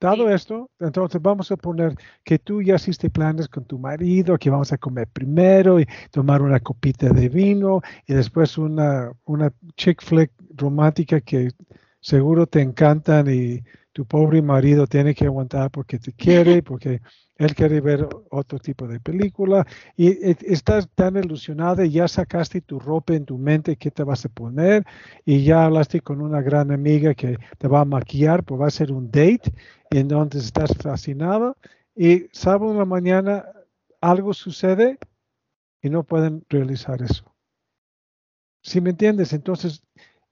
¿Sí? 0.02 0.08
Dado 0.08 0.30
esto, 0.32 0.70
entonces 0.80 1.22
vamos 1.22 1.52
a 1.52 1.58
poner 1.58 1.96
que 2.24 2.40
tú 2.40 2.62
ya 2.62 2.76
hiciste 2.76 3.10
planes 3.10 3.48
con 3.48 3.66
tu 3.66 3.78
marido, 3.78 4.38
que 4.38 4.50
vamos 4.50 4.74
a 4.74 4.78
comer 4.78 5.08
primero 5.08 5.80
y 5.80 5.88
tomar 6.12 6.42
una 6.42 6.60
copita 6.60 7.10
de 7.10 7.30
vino 7.30 7.82
y 8.08 8.14
después 8.14 8.58
una, 8.58 9.12
una 9.26 9.54
chick 9.78 10.02
flick 10.02 10.32
romántica 10.56 11.22
que 11.22 11.50
seguro 12.00 12.48
te 12.48 12.62
encantan 12.62 13.32
y 13.32 13.64
tu 13.94 14.06
pobre 14.06 14.42
marido 14.42 14.88
tiene 14.88 15.14
que 15.14 15.26
aguantar 15.26 15.70
porque 15.70 16.00
te 16.00 16.14
quiere, 16.14 16.64
porque 16.64 17.02
él 17.36 17.56
quiere 17.56 17.82
ver 17.82 18.08
otro 18.30 18.60
tipo 18.60 18.88
de 18.88 19.00
película. 19.00 19.66
Y 19.98 20.30
estás 20.52 20.88
tan 20.96 21.18
ilusionada 21.18 21.86
ya 21.86 22.08
sacaste 22.08 22.62
tu 22.62 22.80
ropa 22.80 23.14
en 23.14 23.26
tu 23.26 23.38
mente 23.38 23.76
que 23.76 23.92
te 23.92 24.04
vas 24.04 24.26
a 24.26 24.30
poner 24.30 24.86
y 25.26 25.44
ya 25.44 25.66
hablaste 25.66 26.02
con 26.02 26.22
una 26.22 26.42
gran 26.42 26.72
amiga 26.72 27.14
que 27.14 27.38
te 27.58 27.68
va 27.68 27.82
a 27.82 27.86
maquillar, 27.86 28.44
pues 28.44 28.62
va 28.62 28.68
a 28.68 28.72
ser 28.72 28.92
un 28.92 29.08
date 29.08 29.52
y 29.90 29.98
entonces 29.98 30.46
estás 30.46 30.76
fascinada. 30.78 31.56
Y 31.96 32.28
sábado 32.32 32.72
en 32.72 32.78
la 32.78 32.86
mañana 32.86 33.46
algo 34.00 34.34
sucede 34.34 34.98
y 35.82 35.90
no 35.90 36.04
pueden 36.04 36.46
realizar 36.50 37.02
eso. 37.02 37.26
Si 38.64 38.80
me 38.80 38.92
entiendes, 38.92 39.34
entonces 39.34 39.84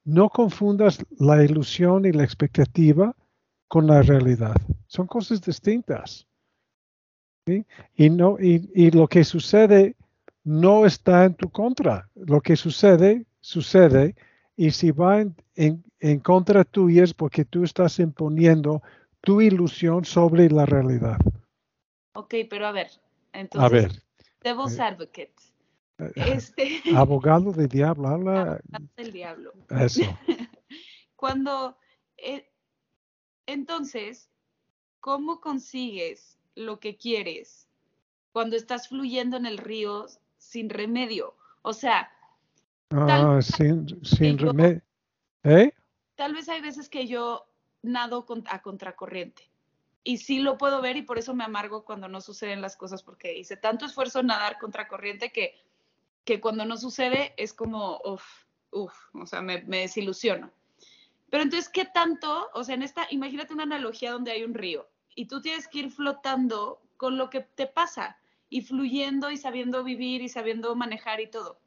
no 0.06 0.30
confundas 0.30 1.04
la 1.18 1.44
ilusión 1.44 2.06
y 2.06 2.12
la 2.12 2.24
expectativa 2.24 3.16
con 3.70 3.88
la 3.88 4.02
realidad. 4.02 4.56
Son 4.88 5.08
cosas 5.08 5.42
distintas. 5.42 6.28
Y, 7.96 8.10
no, 8.10 8.38
y, 8.40 8.92
lo 8.92 9.08
que 9.08 9.24
sucede 9.24 9.96
no 10.44 10.86
está 10.86 11.26
en 11.26 11.36
tu 11.36 11.50
contra. 11.50 12.10
Lo 12.16 12.42
que 12.42 12.56
sucede, 12.56 13.26
sucede. 13.40 14.16
Y 14.56 14.72
si 14.72 14.92
va 14.92 15.22
en, 15.22 15.36
en, 16.00 16.20
contra 16.20 16.64
tuya 16.64 17.04
es 17.04 17.14
porque 17.14 17.46
tú 17.46 17.64
estás 17.64 17.98
imponiendo 18.00 18.82
tu 19.22 19.42
ilusión 19.42 20.04
sobre 20.04 20.50
la 20.50 20.66
realidad. 20.66 21.18
Ok, 22.14 22.36
pero 22.50 22.68
a 22.68 22.72
ver. 22.72 22.90
Entonces, 23.34 23.66
a 23.66 23.70
ver. 23.70 23.92
Devil's 24.44 24.78
eh, 24.78 24.82
advocate. 24.82 25.36
Eh, 26.00 26.12
este... 26.16 26.82
Abogado 26.96 27.52
del 27.52 27.68
diablo, 27.68 28.08
habla. 28.08 28.60
Del 28.98 29.12
diablo. 29.12 29.54
Eso. 29.70 30.02
Cuando. 31.16 31.78
Eh, 32.18 32.46
entonces, 33.54 34.30
¿cómo 35.00 35.42
consigues 35.42 36.38
lo 36.56 36.80
que 36.80 36.98
quieres 36.98 37.68
cuando 38.32 38.56
estás 38.56 38.88
fluyendo 38.88 39.38
en 39.38 39.46
el 39.46 39.58
río 39.58 40.06
sin 40.38 40.70
remedio. 40.70 41.36
O 41.62 41.74
sea, 41.74 42.12
ah, 42.92 43.40
sin, 43.42 44.38
remedio. 44.38 44.82
¿Eh? 45.44 45.74
Tal 46.16 46.34
vez 46.34 46.50
hay 46.50 46.62
veces 46.62 46.90
que 46.90 47.08
yo 47.08 47.48
nado 47.82 48.26
a 48.48 48.62
contracorriente. 48.62 49.50
Y 50.04 50.18
sí 50.18 50.40
lo 50.40 50.58
puedo 50.58 50.82
ver 50.82 50.98
y 50.98 51.02
por 51.02 51.18
eso 51.18 51.34
me 51.34 51.44
amargo 51.44 51.84
cuando 51.84 52.08
no 52.08 52.22
suceden 52.22 52.62
las 52.62 52.78
cosas, 52.78 53.04
porque 53.04 53.38
hice 53.38 53.58
tanto 53.58 53.86
esfuerzo 53.86 54.22
en 54.22 54.28
nadar 54.28 54.58
contracorriente 54.60 55.32
que, 55.32 55.56
que 56.24 56.40
cuando 56.40 56.66
no 56.66 56.78
sucede 56.78 57.34
es 57.38 57.54
como, 57.54 58.00
uff, 58.06 58.24
uff, 58.72 58.94
o 59.14 59.26
sea, 59.26 59.42
me, 59.42 59.62
me 59.64 59.82
desilusiono. 59.82 60.52
Pero 61.30 61.44
entonces, 61.44 61.70
¿qué 61.70 61.86
tanto? 61.86 62.50
O 62.54 62.64
sea, 62.64 62.76
en 62.76 62.84
esta, 62.84 63.08
imagínate 63.12 63.54
una 63.54 63.64
analogía 63.64 64.12
donde 64.12 64.32
hay 64.32 64.44
un 64.44 64.54
río 64.54 64.90
y 65.16 65.26
tú 65.26 65.42
tienes 65.42 65.68
que 65.68 65.80
ir 65.80 65.92
flotando 65.92 66.82
con 66.98 67.18
lo 67.18 67.30
que 67.30 67.42
te 67.42 67.68
pasa 67.68 68.18
y 68.50 68.62
fluyendo 68.62 69.30
y 69.30 69.38
sabiendo 69.38 69.84
vivir 69.84 70.22
y 70.22 70.30
sabiendo 70.30 70.76
manejar 70.76 71.22
y 71.22 71.28
todo. 71.28 71.60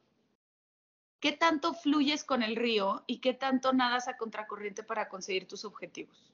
¿Qué 1.20 1.32
tanto 1.32 1.72
fluyes 1.72 2.24
con 2.24 2.42
el 2.42 2.56
río 2.56 3.04
y 3.06 3.18
qué 3.18 3.32
tanto 3.32 3.72
nadas 3.72 4.08
a 4.08 4.16
contracorriente 4.16 4.82
para 4.82 5.08
conseguir 5.08 5.46
tus 5.46 5.64
objetivos? 5.64 6.32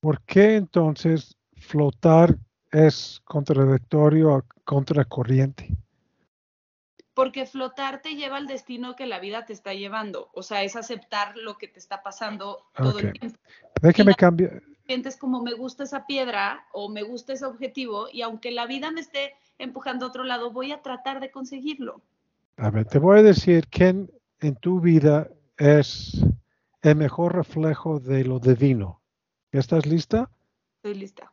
¿Por 0.00 0.22
qué 0.22 0.54
entonces 0.54 1.36
flotar 1.56 2.36
es 2.70 3.20
contradictorio 3.24 4.36
a 4.36 4.44
contracorriente? 4.64 5.76
Porque 7.18 7.46
flotar 7.46 8.00
te 8.00 8.14
lleva 8.14 8.36
al 8.36 8.46
destino 8.46 8.94
que 8.94 9.06
la 9.06 9.18
vida 9.18 9.44
te 9.44 9.52
está 9.52 9.74
llevando. 9.74 10.30
O 10.34 10.44
sea, 10.44 10.62
es 10.62 10.76
aceptar 10.76 11.36
lo 11.36 11.58
que 11.58 11.66
te 11.66 11.80
está 11.80 12.02
pasando 12.02 12.66
todo 12.76 13.00
el 13.00 13.12
tiempo. 13.12 13.38
Déjeme 13.82 14.14
cambiar 14.14 14.62
sientes 14.88 15.18
como 15.18 15.42
me 15.42 15.52
gusta 15.52 15.84
esa 15.84 16.06
piedra 16.06 16.64
o 16.72 16.88
me 16.88 17.02
gusta 17.02 17.34
ese 17.34 17.44
objetivo 17.44 18.06
y 18.10 18.22
aunque 18.22 18.50
la 18.50 18.66
vida 18.66 18.90
me 18.90 19.02
esté 19.02 19.34
empujando 19.58 20.06
a 20.06 20.08
otro 20.08 20.24
lado, 20.24 20.50
voy 20.50 20.72
a 20.72 20.80
tratar 20.80 21.20
de 21.20 21.30
conseguirlo. 21.30 22.00
A 22.56 22.70
ver, 22.70 22.86
te 22.86 22.98
voy 22.98 23.18
a 23.18 23.22
decir 23.22 23.68
quién 23.68 24.10
en 24.40 24.56
tu 24.56 24.80
vida 24.80 25.28
es 25.58 26.24
el 26.80 26.96
mejor 26.96 27.34
reflejo 27.34 28.00
de 28.00 28.24
lo 28.24 28.38
divino. 28.38 29.02
¿Estás 29.52 29.84
lista? 29.84 30.30
Estoy 30.76 30.94
lista. 30.94 31.32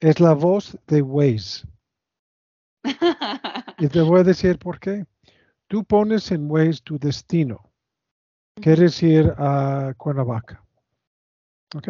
Es 0.00 0.18
la 0.18 0.32
voz 0.32 0.78
de 0.86 1.02
Waze. 1.02 1.66
Y 3.78 3.88
te 3.88 4.00
voy 4.00 4.20
a 4.20 4.24
decir 4.24 4.58
por 4.58 4.78
qué. 4.78 5.04
Tú 5.68 5.84
pones 5.84 6.30
en 6.32 6.50
Waze 6.50 6.80
tu 6.82 6.98
destino. 6.98 7.70
Quieres 8.56 9.02
ir 9.02 9.32
a 9.38 9.94
Cuernavaca. 9.96 10.62
¿Ok? 11.74 11.88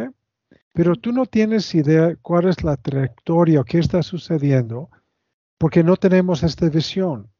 pero 0.72 0.96
tú 0.96 1.12
no 1.12 1.26
tienes 1.26 1.74
idea 1.74 2.16
cuál 2.22 2.48
es 2.48 2.64
la 2.64 2.76
trayectoria 2.76 3.61
o 3.61 3.64
qué 3.64 3.78
está 3.78 4.02
sucediendo 4.02 4.90
porque 5.59 5.85
no 5.85 5.96
tenemos 5.96 6.42
esta 6.42 6.68
visión. 6.68 7.31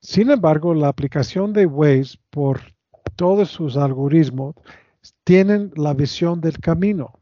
Sin 0.00 0.30
embargo, 0.30 0.74
la 0.74 0.88
aplicación 0.88 1.52
de 1.52 1.66
Waze 1.66 2.18
por 2.30 2.60
todos 3.16 3.48
sus 3.48 3.76
algoritmos 3.76 4.54
tienen 5.22 5.72
la 5.76 5.94
visión 5.94 6.40
del 6.40 6.58
camino. 6.58 7.20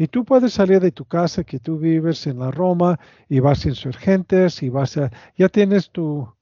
Y 0.00 0.06
tú 0.06 0.24
puedes 0.24 0.52
salir 0.52 0.80
de 0.80 0.92
tu 0.92 1.04
casa 1.04 1.42
que 1.42 1.58
tú 1.58 1.76
vives 1.76 2.28
en 2.28 2.38
la 2.38 2.52
Roma 2.52 3.00
y 3.28 3.40
vas 3.40 3.66
a 3.66 3.68
Insurgentes 3.68 4.62
y 4.62 4.68
vas 4.68 4.96
a, 4.96 5.10
ya 5.36 5.48
tienes 5.48 5.90
tu, 5.90 6.32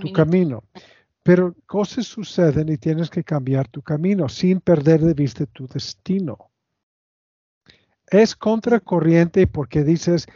tu 0.00 0.12
camino. 0.12 0.64
Pero 1.22 1.54
cosas 1.66 2.06
suceden 2.06 2.68
y 2.68 2.78
tienes 2.78 3.08
que 3.08 3.22
cambiar 3.22 3.68
tu 3.68 3.80
camino 3.80 4.28
sin 4.28 4.60
perder 4.60 5.00
de 5.02 5.14
vista 5.14 5.46
tu 5.46 5.68
destino. 5.68 6.50
Es 8.08 8.34
contracorriente 8.34 9.46
porque 9.46 9.84
dices, 9.84 10.26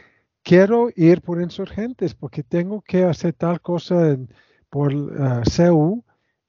quiero 0.41 0.89
ir 0.95 1.21
por 1.21 1.41
insurgentes 1.41 2.13
porque 2.13 2.41
tengo 2.41 2.81
que 2.81 3.03
hacer 3.03 3.33
tal 3.33 3.59
cosa 3.59 4.17
por 4.69 4.93
uh, 4.93 5.43
CEU 5.43 6.05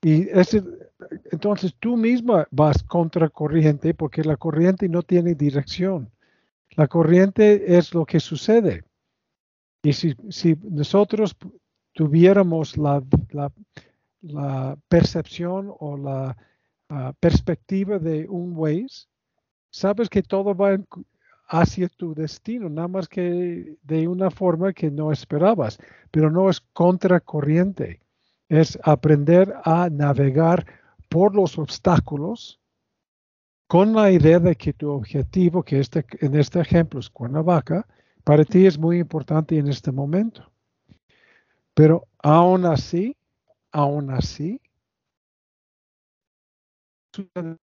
y 0.07 0.29
entonces 1.33 1.75
tú 1.81 1.97
misma 1.97 2.47
vas 2.53 2.81
contracorriente 2.85 3.93
porque 3.93 4.23
la 4.23 4.37
corriente 4.37 4.89
no 4.89 5.03
tiene 5.03 5.35
dirección. 5.35 6.13
La 6.77 6.87
corriente 6.87 7.77
es 7.77 7.93
lo 7.93 8.07
que 8.07 8.21
sucede. 8.21 8.85
Y 9.83 9.93
si, 9.95 10.15
si 10.31 10.57
nosotros 10.63 11.37
tuviéramos 11.93 12.77
la, 12.77 13.03
la, 13.33 14.77
percepción 14.87 15.75
o 15.77 15.97
la 15.97 16.37
ah, 16.89 17.13
perspectiva 17.19 17.99
de 17.99 18.29
un 18.29 18.53
Waze, 18.57 19.09
sabes 19.71 20.09
que 20.09 20.23
todo 20.23 20.55
va 20.55 20.79
hacia 21.49 21.89
tu 21.89 22.15
destino, 22.15 22.69
nada 22.69 22.87
más 22.87 23.09
que 23.09 23.77
de 23.83 24.07
una 24.07 24.31
forma 24.31 24.73
que 24.73 24.89
no 24.89 25.11
esperabas, 25.11 25.81
pero 26.13 26.31
no 26.31 26.49
es 26.49 26.61
contracorriente, 26.61 28.06
es 28.49 28.79
aprender 28.83 29.55
a 29.65 29.89
navegar 29.91 30.67
por 31.09 31.35
los 31.35 31.59
obstáculos 31.59 32.61
con 33.67 33.93
la 33.95 34.11
idea 34.11 34.39
de 34.39 34.55
que 34.55 34.73
tu 34.73 34.91
objetivo, 34.91 35.63
que 35.63 35.81
este, 35.81 36.05
en 36.21 36.37
este 36.37 36.61
ejemplo 36.61 37.01
es 37.01 37.11
Cuernavaca, 37.11 37.87
para 38.23 38.45
ti 38.45 38.67
es 38.67 38.79
muy 38.79 38.99
importante 38.99 39.59
en 39.59 39.69
este 39.69 39.91
momento. 39.91 40.51
Pero 41.75 42.07
aún 42.23 42.65
así, 42.65 43.17
aún 43.73 44.11
así, 44.11 44.61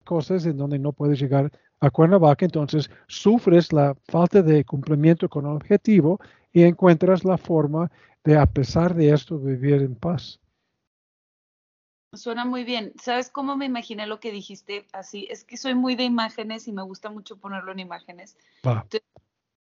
cosas 0.04 0.46
en 0.46 0.56
donde 0.56 0.78
no 0.78 0.92
puedes 0.92 1.20
llegar 1.20 1.52
a 1.80 1.90
Cuernavaca, 1.90 2.44
entonces 2.44 2.90
sufres 3.06 3.72
la 3.72 3.96
falta 4.08 4.42
de 4.42 4.64
cumplimiento 4.64 5.28
con 5.28 5.46
el 5.46 5.52
objetivo 5.52 6.20
y 6.52 6.62
encuentras 6.62 7.24
la 7.24 7.38
forma 7.38 7.90
de, 8.24 8.36
a 8.36 8.46
pesar 8.46 8.94
de 8.94 9.10
esto, 9.10 9.38
vivir 9.38 9.82
en 9.82 9.94
paz. 9.94 10.40
Suena 12.14 12.44
muy 12.44 12.64
bien. 12.64 12.92
¿Sabes 13.00 13.30
cómo 13.30 13.56
me 13.56 13.64
imaginé 13.64 14.06
lo 14.06 14.20
que 14.20 14.32
dijiste 14.32 14.86
así? 14.92 15.26
Es 15.30 15.44
que 15.44 15.56
soy 15.56 15.74
muy 15.74 15.96
de 15.96 16.04
imágenes 16.04 16.68
y 16.68 16.72
me 16.72 16.82
gusta 16.82 17.08
mucho 17.08 17.38
ponerlo 17.38 17.72
en 17.72 17.78
imágenes. 17.78 18.36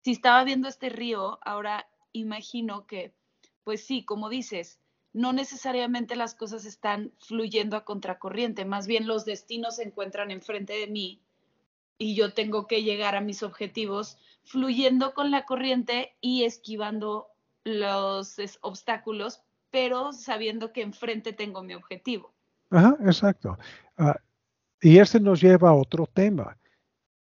si 0.04 0.12
estaba 0.12 0.44
viendo 0.44 0.68
este 0.68 0.90
río, 0.90 1.40
ahora 1.44 1.88
imagino 2.12 2.86
que 2.88 3.14
pues 3.64 3.86
sí, 3.86 4.04
como 4.04 4.30
dices, 4.30 4.80
no 5.14 5.34
necesariamente 5.34 6.16
las 6.16 6.36
cosas 6.36 6.66
están 6.66 7.14
fluyendo 7.20 7.78
a 7.78 7.86
contracorriente, 7.86 8.66
más 8.66 8.88
bien 8.88 9.08
los 9.08 9.26
destinos 9.26 9.78
se 9.78 9.84
encuentran 9.84 10.32
enfrente 10.32 10.74
de 10.74 10.88
mí 10.88 11.22
y 11.98 12.16
yo 12.16 12.34
tengo 12.34 12.68
que 12.68 12.84
llegar 12.84 13.16
a 13.16 13.22
mis 13.22 13.44
objetivos 13.44 14.18
fluyendo 14.44 15.14
con 15.14 15.32
la 15.32 15.46
corriente 15.46 16.16
y 16.22 16.44
esquivando 16.44 17.28
los 17.64 18.38
obstáculos, 18.62 19.42
pero 19.70 20.12
sabiendo 20.14 20.74
que 20.74 20.82
enfrente 20.82 21.34
tengo 21.34 21.62
mi 21.62 21.76
objetivo. 21.76 22.31
Ajá, 22.72 22.98
exacto. 23.02 23.58
Ah, 23.98 24.16
y 24.82 24.98
este 24.98 25.20
nos 25.20 25.42
lleva 25.42 25.70
a 25.70 25.76
otro 25.76 26.08
tema. 26.08 26.58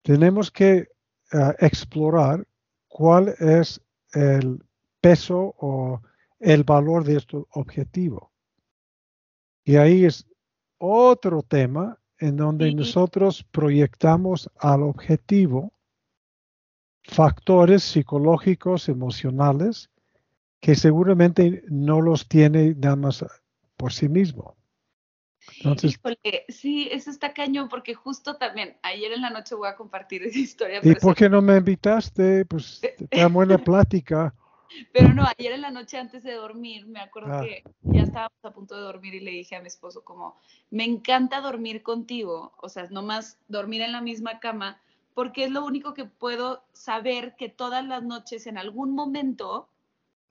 Tenemos 0.03 0.51
que 0.51 0.89
ah, 1.33 1.55
explorar 1.59 2.47
cuál 2.89 3.35
es 3.39 3.81
el 4.13 4.65
peso 5.01 5.55
o 5.59 6.01
el 6.39 6.65
valor 6.65 7.05
de 7.05 7.17
este 7.17 7.43
objetivo. 7.51 8.33
Y 9.65 9.77
ahí 9.77 10.05
es 10.05 10.27
otro 10.79 11.43
tema 11.43 11.99
en 12.19 12.37
donde 12.37 12.73
nosotros 12.73 13.45
proyectamos 13.51 14.49
al 14.59 14.83
objetivo 14.83 15.73
factores 17.03 17.83
psicológicos, 17.83 18.89
emocionales, 18.89 19.91
que 20.61 20.77
seguramente 20.77 21.65
no 21.69 22.01
los 22.01 22.29
tiene 22.29 22.75
nada 22.77 22.95
más 22.95 23.25
por 23.77 23.93
sí 23.93 24.09
mismo. 24.09 24.57
Entonces, 25.59 25.99
sí, 26.49 26.89
eso 26.91 27.11
está 27.11 27.33
cañón, 27.33 27.69
porque 27.69 27.95
justo 27.95 28.37
también 28.37 28.77
ayer 28.83 29.13
en 29.13 29.23
la 29.23 29.31
noche 29.31 29.55
voy 29.55 29.69
a 29.69 29.77
compartir 29.77 30.23
esa 30.23 30.39
historia. 30.39 30.81
¿Y 30.83 30.95
por 30.95 31.15
qué 31.15 31.29
no 31.29 31.43
me 31.43 31.57
invitaste? 31.57 32.45
Pues 32.45 32.81
una 33.13 33.27
buena 33.29 33.59
plática. 33.59 34.35
Pero 34.93 35.13
no, 35.13 35.25
ayer 35.37 35.53
en 35.53 35.61
la 35.61 35.71
noche 35.71 35.99
antes 35.99 36.23
de 36.23 36.33
dormir, 36.33 36.87
me 36.87 37.01
acuerdo 37.01 37.33
ah. 37.33 37.43
que 37.43 37.63
ya 37.83 38.03
estábamos 38.03 38.39
a 38.43 38.53
punto 38.53 38.75
de 38.75 38.83
dormir 38.83 39.15
y 39.15 39.21
le 39.21 39.31
dije 39.33 39.57
a 39.57 39.61
mi 39.61 39.67
esposo 39.67 40.03
como, 40.03 40.37
me 40.71 40.85
encanta 40.85 41.41
dormir 41.41 41.83
contigo, 41.83 42.53
o 42.57 42.69
sea, 42.69 42.87
no 42.91 43.03
más 43.03 43.39
dormir 43.49 43.83
en 43.83 43.93
la 43.93 44.01
misma 44.01 44.41
cama, 44.41 44.81
porque 45.15 45.45
es 45.45 45.51
lo 45.51 45.65
único 45.65 45.93
que 45.93 46.07
puedo 46.07 46.65
saber 46.73 47.37
que 47.37 47.51
todas 47.51 47.85
las 47.85 48.03
noches 48.03 48.47
en 48.47 48.57
algún 48.57 48.95
momento 48.95 49.69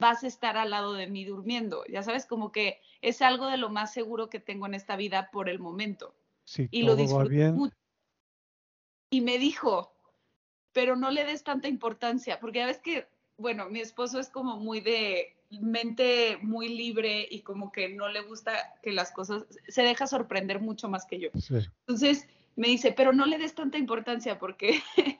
vas 0.01 0.23
a 0.23 0.27
estar 0.27 0.57
al 0.57 0.71
lado 0.71 0.93
de 0.93 1.07
mí 1.07 1.23
durmiendo. 1.23 1.83
Ya 1.87 2.03
sabes, 2.03 2.25
como 2.25 2.51
que 2.51 2.81
es 3.01 3.21
algo 3.21 3.47
de 3.47 3.57
lo 3.57 3.69
más 3.69 3.93
seguro 3.93 4.29
que 4.29 4.39
tengo 4.39 4.65
en 4.65 4.73
esta 4.73 4.97
vida 4.97 5.29
por 5.31 5.47
el 5.47 5.59
momento. 5.59 6.13
Sí, 6.43 6.67
y 6.71 6.83
lo 6.83 6.95
disfruto 6.97 7.29
bien. 7.29 7.55
Mucho. 7.55 7.75
Y 9.09 9.21
me 9.21 9.37
dijo, 9.37 9.93
pero 10.73 10.95
no 10.95 11.11
le 11.11 11.23
des 11.23 11.43
tanta 11.43 11.67
importancia, 11.67 12.39
porque 12.39 12.59
ya 12.59 12.65
ves 12.65 12.79
que 12.79 13.07
bueno, 13.41 13.69
mi 13.69 13.79
esposo 13.79 14.19
es 14.19 14.29
como 14.29 14.57
muy 14.57 14.79
de 14.79 15.35
mente 15.49 16.37
muy 16.41 16.69
libre 16.69 17.27
y 17.29 17.41
como 17.41 17.71
que 17.71 17.89
no 17.89 18.07
le 18.07 18.21
gusta 18.21 18.53
que 18.81 18.93
las 18.93 19.11
cosas, 19.11 19.45
se 19.67 19.81
deja 19.81 20.07
sorprender 20.07 20.61
mucho 20.61 20.87
más 20.87 21.05
que 21.05 21.19
yo. 21.19 21.29
Entonces 21.33 22.27
me 22.55 22.67
dice, 22.67 22.93
pero 22.93 23.11
no 23.11 23.25
le 23.25 23.37
des 23.37 23.55
tanta 23.55 23.77
importancia 23.77 24.39
porque 24.39 24.81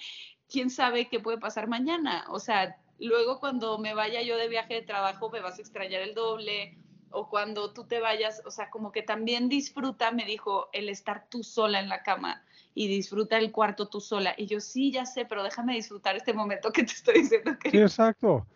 quién 0.50 0.70
sabe 0.70 1.10
qué 1.10 1.20
puede 1.20 1.38
pasar 1.38 1.68
mañana. 1.68 2.26
O 2.30 2.40
sea, 2.40 2.78
luego 3.08 3.40
cuando 3.40 3.78
me 3.78 3.94
vaya 3.94 4.22
yo 4.22 4.38
de 4.38 4.48
viaje 4.48 4.76
de 4.76 4.82
trabajo 4.82 5.30
me 5.30 5.40
vas 5.40 5.58
a 5.58 5.62
extrañar 5.62 6.02
el 6.02 6.14
doble 6.14 6.78
o 7.12 7.30
cuando 7.30 7.74
tú 7.74 7.86
te 7.86 8.00
vayas, 8.00 8.42
o 8.46 8.52
sea, 8.52 8.70
como 8.70 8.92
que 8.92 9.02
también 9.02 9.50
disfruta, 9.50 10.12
me 10.12 10.26
dijo, 10.26 10.70
el 10.74 10.90
estar 10.90 11.28
tú 11.30 11.44
sola 11.44 11.80
en 11.80 11.90
la 11.90 12.04
cama 12.04 12.44
y 12.74 12.88
disfruta 12.88 13.38
el 13.38 13.52
cuarto 13.52 13.88
tú 13.88 14.00
sola. 14.00 14.34
Y 14.38 14.46
yo 14.46 14.60
sí, 14.60 14.92
ya 14.92 15.06
sé, 15.06 15.26
pero 15.26 15.44
déjame 15.44 15.74
disfrutar 15.74 16.16
este 16.16 16.34
momento 16.34 16.72
que 16.72 16.84
te 16.84 16.94
estoy 16.94 17.22
diciendo. 17.22 17.58
Que... 17.60 17.72
Sí, 17.72 17.78
exacto. 17.78 18.48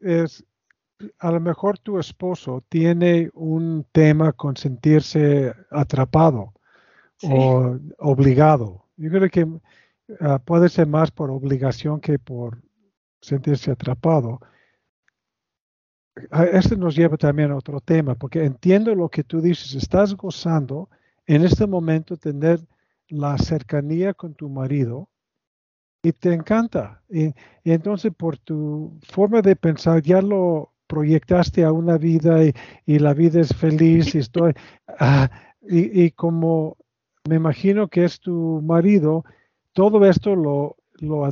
Es, 0.00 0.44
a 1.18 1.30
lo 1.30 1.40
mejor 1.40 1.78
tu 1.78 1.98
esposo 1.98 2.64
tiene 2.68 3.30
un 3.34 3.86
tema 3.92 4.32
con 4.32 4.56
sentirse 4.56 5.54
atrapado 5.70 6.52
o 7.22 7.78
obligado. 7.98 8.84
Yo 8.96 9.10
creo 9.10 9.28
que 9.28 9.46
ah, 10.20 10.38
puede 10.38 10.68
ser 10.68 10.86
más 10.86 11.10
por 11.10 11.30
obligación 11.30 12.00
que 12.00 12.18
por 12.18 12.62
sentirse 13.20 13.70
atrapado. 13.70 14.40
Este 16.52 16.76
nos 16.76 16.96
lleva 16.96 17.16
también 17.16 17.50
a 17.50 17.56
otro 17.56 17.80
tema, 17.80 18.14
porque 18.14 18.44
entiendo 18.44 18.94
lo 18.94 19.08
que 19.08 19.24
tú 19.24 19.40
dices, 19.40 19.74
estás 19.74 20.14
gozando 20.14 20.88
en 21.26 21.44
este 21.44 21.66
momento 21.66 22.16
tener 22.16 22.60
la 23.08 23.38
cercanía 23.38 24.14
con 24.14 24.34
tu 24.34 24.48
marido 24.48 25.08
y 26.02 26.12
te 26.12 26.32
encanta. 26.32 27.02
Y, 27.08 27.32
entonces 27.64 28.12
por 28.16 28.38
tu 28.38 28.98
forma 29.08 29.42
de 29.42 29.56
pensar 29.56 30.02
ya 30.02 30.20
lo 30.20 30.72
proyectaste 30.86 31.64
a 31.64 31.72
una 31.72 31.98
vida 31.98 32.40
y, 32.86 32.98
la 32.98 33.14
vida 33.14 33.40
es 33.40 33.54
feliz 33.54 34.14
y 34.14 34.18
estoy... 34.18 34.54
Ah, 34.88 35.30
y, 35.62 36.10
como 36.12 36.76
me 37.28 37.36
imagino 37.36 37.88
que 37.88 38.04
es 38.04 38.18
tu 38.18 38.60
marido, 38.62 39.24
todo 39.72 40.04
esto 40.06 40.34
lo, 40.34 40.76
lo, 41.00 41.28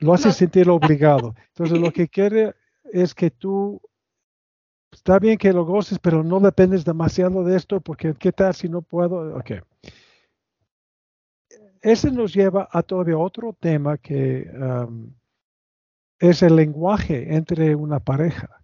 lo 0.00 0.14
hace 0.14 0.32
sentir 0.32 0.68
obligado. 0.68 1.34
Entonces 1.48 1.78
lo 1.78 1.92
que 1.92 2.08
quiere 2.08 2.54
es 2.84 3.14
que 3.14 3.30
tú 3.30 3.80
está 4.92 5.18
bien 5.18 5.38
que 5.38 5.52
lo 5.52 5.64
goces, 5.64 5.98
pero 5.98 6.22
no 6.24 6.40
dependes 6.40 6.84
demasiado 6.84 7.44
de 7.44 7.56
esto, 7.56 7.80
porque 7.80 8.14
¿qué 8.14 8.32
tal 8.32 8.54
si 8.54 8.68
no 8.68 8.82
puedo? 8.82 9.36
Ok 9.36 9.52
ese 11.82 12.10
nos 12.10 12.34
lleva 12.34 12.68
a 12.70 12.82
todavía 12.82 13.18
otro 13.18 13.56
tema 13.58 13.98
que 13.98 14.50
es 16.18 16.42
el 16.42 16.56
lenguaje 16.56 17.34
entre 17.34 17.74
una 17.74 18.00
pareja. 18.00 18.62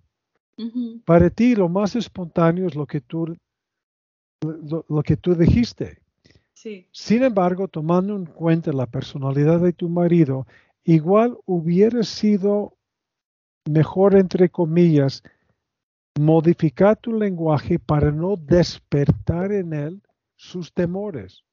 Para 1.04 1.30
ti 1.30 1.54
lo 1.54 1.68
más 1.68 1.96
espontáneo 1.96 2.66
es 2.66 2.74
lo 2.74 2.86
que 2.86 3.00
tú, 3.00 3.36
lo, 4.40 5.02
que 5.02 5.16
tú 5.16 5.34
dijiste. 5.34 5.98
Sin 6.90 7.22
embargo, 7.22 7.68
tomando 7.68 8.16
en 8.16 8.26
cuenta 8.26 8.72
la 8.72 8.86
personalidad 8.86 9.60
de 9.60 9.72
tu 9.72 9.88
marido, 9.88 10.46
igual 10.86 11.36
hubiera 11.44 12.02
sido 12.04 12.78
mejor, 13.68 14.14
entre 14.14 14.48
comillas, 14.48 15.22
modificar 16.18 16.96
tu 16.96 17.12
lenguaje 17.12 17.78
para 17.78 18.10
no 18.10 18.36
despertar 18.36 19.52
en 19.52 19.74
él 19.74 20.02
sus 20.36 20.72
temores. 20.72 21.44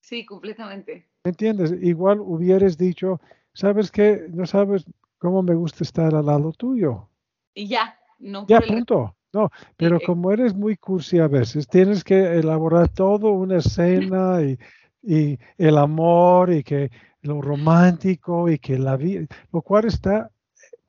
Sí, 0.00 0.24
completamente. 0.24 1.08
¿Me 1.24 1.30
entiendes? 1.30 1.72
Igual 1.80 2.20
hubieras 2.20 2.76
dicho, 2.76 3.20
¿sabes 3.54 3.90
qué? 3.90 4.26
No 4.28 4.46
sabes 4.46 4.84
cómo 5.18 5.42
me 5.42 5.54
gusta 5.54 5.82
estar 5.82 6.14
al 6.14 6.26
lado 6.26 6.52
tuyo. 6.52 7.08
Y 7.54 7.66
ya, 7.68 7.98
no. 8.18 8.46
Ya, 8.46 8.60
punto. 8.60 9.16
No, 9.32 9.50
pero 9.78 9.96
eh, 9.96 10.00
como 10.04 10.30
eres 10.30 10.54
muy 10.54 10.76
cursi 10.76 11.18
a 11.18 11.26
veces, 11.26 11.66
tienes 11.66 12.04
que 12.04 12.36
elaborar 12.36 12.90
todo 12.90 13.30
una 13.30 13.58
escena 13.58 14.42
y, 14.42 14.58
y 15.02 15.38
el 15.56 15.78
amor 15.78 16.52
y 16.52 16.62
que 16.62 16.90
lo 17.22 17.40
romántico 17.40 18.50
y 18.50 18.58
que 18.58 18.78
la 18.78 18.96
vida, 18.96 19.26
lo 19.52 19.62
cual 19.62 19.86
está 19.86 20.30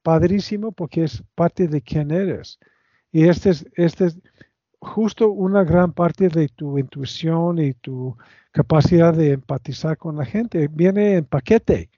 padrísimo 0.01 0.71
porque 0.71 1.05
es 1.05 1.23
parte 1.35 1.67
de 1.67 1.81
quién 1.81 2.11
eres. 2.11 2.59
Y 3.11 3.27
este 3.27 3.51
es, 3.51 3.65
este 3.75 4.05
es 4.05 4.19
justo 4.79 5.29
una 5.29 5.63
gran 5.63 5.93
parte 5.93 6.27
de 6.27 6.49
tu 6.49 6.77
intuición 6.77 7.59
y 7.59 7.73
tu 7.73 8.17
capacidad 8.51 9.13
de 9.13 9.31
empatizar 9.31 9.97
con 9.97 10.17
la 10.17 10.25
gente. 10.25 10.67
Viene 10.67 11.15
en 11.15 11.25
paquete. 11.25 11.89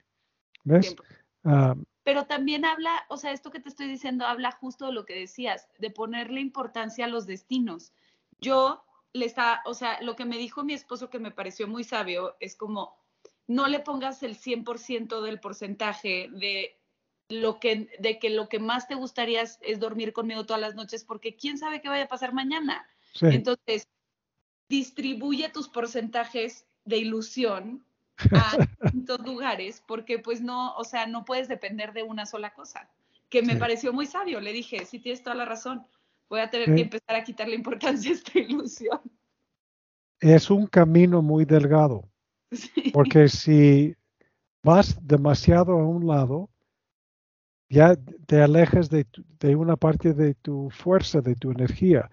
¿Ves? 0.64 0.96
Ah, 1.44 1.74
Pero 2.02 2.26
también 2.26 2.64
habla, 2.64 2.90
o 3.08 3.16
sea, 3.16 3.32
esto 3.32 3.50
que 3.50 3.60
te 3.60 3.68
estoy 3.68 3.88
diciendo 3.88 4.26
habla 4.26 4.50
justo 4.52 4.86
de 4.86 4.92
lo 4.92 5.04
que 5.04 5.14
decías, 5.14 5.68
de 5.78 5.90
ponerle 5.90 6.40
importancia 6.40 7.04
a 7.04 7.08
los 7.08 7.26
destinos. 7.26 7.92
Yo 8.40 8.84
le 9.12 9.26
está, 9.26 9.62
o 9.64 9.74
sea, 9.74 10.00
lo 10.02 10.16
que 10.16 10.24
me 10.24 10.38
dijo 10.38 10.64
mi 10.64 10.74
esposo 10.74 11.08
que 11.08 11.18
me 11.18 11.30
pareció 11.30 11.68
muy 11.68 11.84
sabio 11.84 12.36
es 12.40 12.56
como, 12.56 12.96
no 13.46 13.68
le 13.68 13.80
pongas 13.80 14.22
el 14.22 14.36
100% 14.36 15.22
del 15.22 15.40
porcentaje 15.40 16.28
de 16.30 16.78
lo 17.28 17.58
que, 17.58 17.88
de 17.98 18.18
que 18.18 18.30
lo 18.30 18.48
que 18.48 18.58
más 18.58 18.86
te 18.88 18.94
gustaría 18.94 19.42
es, 19.42 19.80
dormir 19.80 20.12
conmigo 20.12 20.46
todas 20.46 20.60
las 20.60 20.74
noches, 20.74 21.04
porque 21.04 21.36
quién 21.36 21.58
sabe 21.58 21.80
qué 21.80 21.88
vaya 21.88 22.04
a 22.04 22.08
pasar 22.08 22.32
mañana. 22.32 22.86
sí. 23.14 23.26
Entonces, 23.26 23.88
distribuye 24.68 25.48
tus 25.48 25.68
porcentajes 25.68 26.66
de 26.84 26.98
ilusión 26.98 27.84
a 28.32 28.56
distintos 28.80 29.20
lugares, 29.20 29.82
porque 29.86 30.18
pues 30.18 30.40
no, 30.40 30.74
o 30.76 30.84
sea, 30.84 31.06
no 31.06 31.24
puedes 31.24 31.48
depender 31.48 31.92
de 31.92 32.02
una 32.02 32.26
sola 32.26 32.52
cosa, 32.54 32.90
que 33.28 33.42
me 33.42 33.54
Sí. 33.54 33.58
pareció 33.58 33.92
muy 33.92 34.06
sabio. 34.06 34.40
Le 34.40 34.52
dije, 34.52 34.84
sí 34.86 34.98
tienes 34.98 35.22
toda 35.22 35.36
la 35.36 35.44
razón, 35.44 35.86
voy 36.28 36.40
a 36.40 36.50
tener 36.50 36.74
que 36.74 36.82
empezar 36.82 37.16
a 37.16 37.24
quitarle 37.24 37.54
importancia 37.54 38.10
a 38.10 38.14
esta 38.14 38.38
ilusión. 38.38 39.00
Es 40.20 40.50
un 40.50 40.66
camino 40.66 41.22
muy 41.22 41.44
delgado. 41.44 42.08
Porque 42.92 43.28
si 43.28 43.94
vas 44.62 44.98
demasiado 45.06 45.72
a 45.72 45.86
un 45.86 46.06
lado, 46.06 46.50
ya 47.68 47.96
te 48.26 48.40
alejas 48.40 48.90
de, 48.90 49.06
de 49.40 49.56
una 49.56 49.76
parte 49.76 50.12
de 50.12 50.34
tu 50.34 50.70
fuerza, 50.70 51.20
de 51.20 51.34
tu 51.34 51.50
energía. 51.50 52.10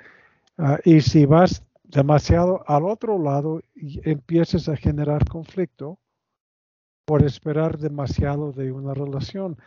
Ah, 0.57 0.79
y 0.83 1.01
si 1.01 1.25
vas 1.25 1.63
demasiado 1.83 2.63
al 2.67 2.85
otro 2.85 3.19
lado, 3.19 3.61
y 3.75 4.01
empiezas 4.09 4.67
a 4.69 4.75
generar 4.75 5.25
conflicto 5.25 5.99
por 7.05 7.23
esperar 7.23 7.77
demasiado 7.77 8.51
de 8.51 8.71
una 8.71 8.93
relación. 8.93 9.57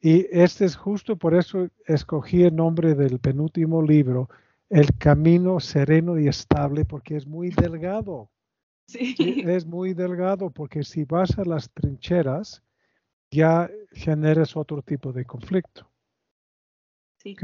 Y 0.00 0.26
este 0.30 0.64
es 0.64 0.76
justo 0.76 1.16
por 1.16 1.34
eso 1.34 1.68
escogí 1.86 2.42
el 2.44 2.56
nombre 2.56 2.94
del 2.94 3.18
penúltimo 3.18 3.82
libro, 3.82 4.28
El 4.68 4.96
Camino 4.98 5.60
Sereno 5.60 6.18
y 6.18 6.26
Estable, 6.26 6.84
porque 6.84 7.16
es 7.16 7.26
muy 7.26 7.50
delgado. 7.50 8.30
Sí. 8.90 9.14
Sí, 9.16 9.42
es 9.46 9.66
muy 9.66 9.94
delgado 9.94 10.50
porque 10.50 10.82
si 10.82 11.04
vas 11.04 11.38
a 11.38 11.44
las 11.44 11.70
trincheras 11.70 12.62
ya 13.30 13.70
generas 13.92 14.56
otro 14.56 14.82
tipo 14.82 15.12
de 15.12 15.24
conflicto. 15.24 15.88
Sí. 17.22 17.36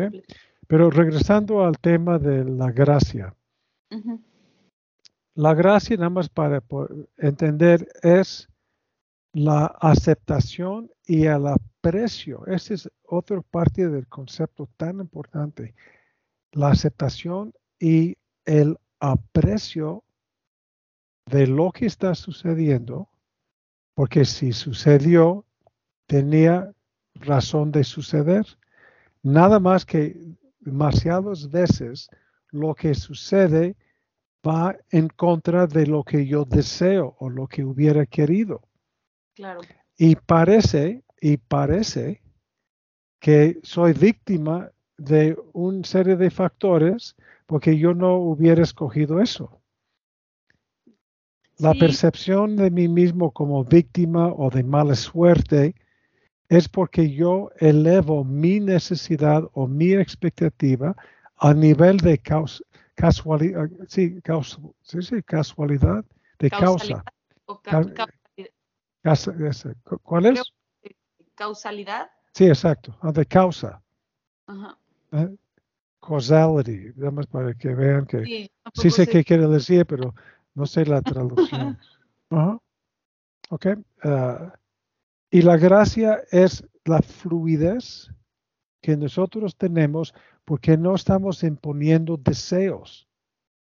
Pero 0.66 0.90
regresando 0.90 1.64
al 1.64 1.78
tema 1.78 2.18
de 2.18 2.44
la 2.44 2.72
gracia. 2.72 3.34
La 5.34 5.54
gracia, 5.54 5.96
nada 5.96 6.10
más 6.10 6.28
para 6.28 6.62
entender, 7.18 7.86
es 8.02 8.48
la 9.32 9.66
aceptación 9.66 10.90
y 11.06 11.26
el 11.26 11.46
aprecio. 11.46 12.44
Esa 12.46 12.74
es 12.74 12.90
otra 13.04 13.40
parte 13.42 13.88
del 13.88 14.08
concepto 14.08 14.68
tan 14.76 14.98
importante. 14.98 15.74
La 16.50 16.70
aceptación 16.70 17.52
y 17.78 18.16
el 18.44 18.78
aprecio 18.98 20.02
de 21.26 21.46
lo 21.46 21.72
que 21.72 21.86
está 21.86 22.14
sucediendo, 22.14 23.08
porque 23.94 24.24
si 24.24 24.52
sucedió, 24.52 25.44
tenía 26.06 26.72
razón 27.14 27.72
de 27.72 27.84
suceder. 27.84 28.46
Nada 29.22 29.58
más 29.58 29.84
que 29.84 30.16
demasiadas 30.60 31.50
veces 31.50 32.08
lo 32.50 32.74
que 32.74 32.94
sucede 32.94 33.76
va 34.46 34.76
en 34.90 35.08
contra 35.08 35.66
de 35.66 35.86
lo 35.86 36.04
que 36.04 36.26
yo 36.26 36.44
deseo 36.44 37.16
o 37.18 37.28
lo 37.28 37.48
que 37.48 37.64
hubiera 37.64 38.06
querido. 38.06 38.62
Claro. 39.34 39.60
Y 39.98 40.14
parece, 40.14 41.02
y 41.20 41.36
parece 41.38 42.22
que 43.18 43.58
soy 43.62 43.92
víctima 43.92 44.70
de 44.96 45.36
una 45.52 45.84
serie 45.84 46.16
de 46.16 46.30
factores 46.30 47.16
porque 47.46 47.76
yo 47.76 47.94
no 47.94 48.16
hubiera 48.16 48.62
escogido 48.62 49.20
eso. 49.20 49.60
La 51.58 51.72
Sí, 51.72 51.78
percepción 51.80 52.56
de 52.56 52.70
mí 52.70 52.86
mismo 52.88 53.30
como 53.30 53.64
víctima 53.64 54.28
o 54.32 54.50
de 54.50 54.62
mala 54.62 54.94
suerte 54.94 55.74
es 56.48 56.68
porque 56.68 57.10
yo 57.10 57.50
elevo 57.58 58.24
mi 58.24 58.60
necesidad 58.60 59.42
o 59.52 59.66
mi 59.66 59.92
expectativa 59.94 60.94
a 61.38 61.54
nivel 61.54 61.96
de 61.98 62.18
caus- 62.18 62.62
casualidad, 62.94 63.68
sí, 63.88 64.20
caus- 64.22 64.58
sí, 64.82 65.00
sí, 65.02 65.22
casualidad, 65.22 66.04
de 66.38 66.50
causalidad 66.50 67.02
causa. 67.04 67.62
ca- 67.62 67.82
Ca- 69.02 69.98
¿Cuál 70.02 70.26
es? 70.26 70.42
Creo- 70.82 70.94
Causalidad. 71.34 72.10
Sí, 72.32 72.46
exacto, 72.46 72.96
ah, 73.02 73.12
de 73.12 73.24
causa. 73.26 73.82
Ajá. 74.46 74.76
¿eh? 75.12 75.28
Causality, 76.00 76.92
nada 76.96 77.10
más 77.10 77.26
para 77.26 77.54
que 77.54 77.74
vean 77.74 78.06
que 78.06 78.24
Sí, 78.24 78.50
sí 78.74 78.90
sé- 78.90 79.06
qué 79.06 79.24
quiere 79.24 79.46
decir, 79.48 79.84
pero 79.86 80.14
no 80.56 80.66
sé 80.66 80.84
la 80.86 81.02
traducción. 81.02 81.78
Ajá. 82.30 82.58
Ok. 83.50 83.66
ah, 84.02 84.52
y 85.30 85.42
la 85.42 85.56
gracia 85.56 86.22
es 86.32 86.66
la 86.84 87.00
fluidez 87.02 88.10
que 88.82 88.96
nosotros 88.96 89.56
tenemos 89.56 90.14
porque 90.44 90.76
no 90.76 90.94
estamos 90.94 91.42
imponiendo 91.44 92.16
deseos. 92.16 93.08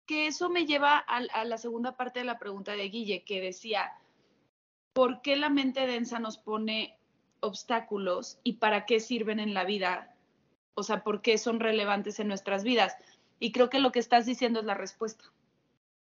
que 0.06 0.26
eso 0.26 0.48
me 0.48 0.64
lleva 0.64 0.96
al- 0.98 1.28
a, 1.34 1.44
la 1.44 1.58
segunda 1.58 1.96
parte 1.98 2.20
de 2.20 2.24
la 2.24 2.38
pregunta 2.38 2.72
de 2.72 2.88
Guille, 2.88 3.24
que 3.24 3.42
decía, 3.42 3.92
¿por 4.94 5.20
qué 5.20 5.36
la 5.36 5.50
mente 5.50 5.86
densa 5.86 6.18
nos 6.18 6.38
pone 6.38 6.98
obstáculos 7.40 8.38
y 8.42 8.54
para 8.54 8.86
qué 8.86 9.00
sirven 9.00 9.38
en 9.38 9.52
la 9.52 9.64
vida? 9.64 10.14
O 10.74 10.82
sea, 10.82 11.02
¿por 11.04 11.20
qué 11.22 11.36
son 11.38 11.60
relevantes 11.60 12.20
en 12.20 12.28
nuestras 12.28 12.64
vidas? 12.64 12.96
Y 13.38 13.52
creo 13.52 13.68
que 13.68 13.80
lo 13.80 13.92
que 13.92 13.98
estás 13.98 14.24
diciendo 14.26 14.60
es 14.60 14.66
la 14.66 14.74
respuesta, 14.74 15.24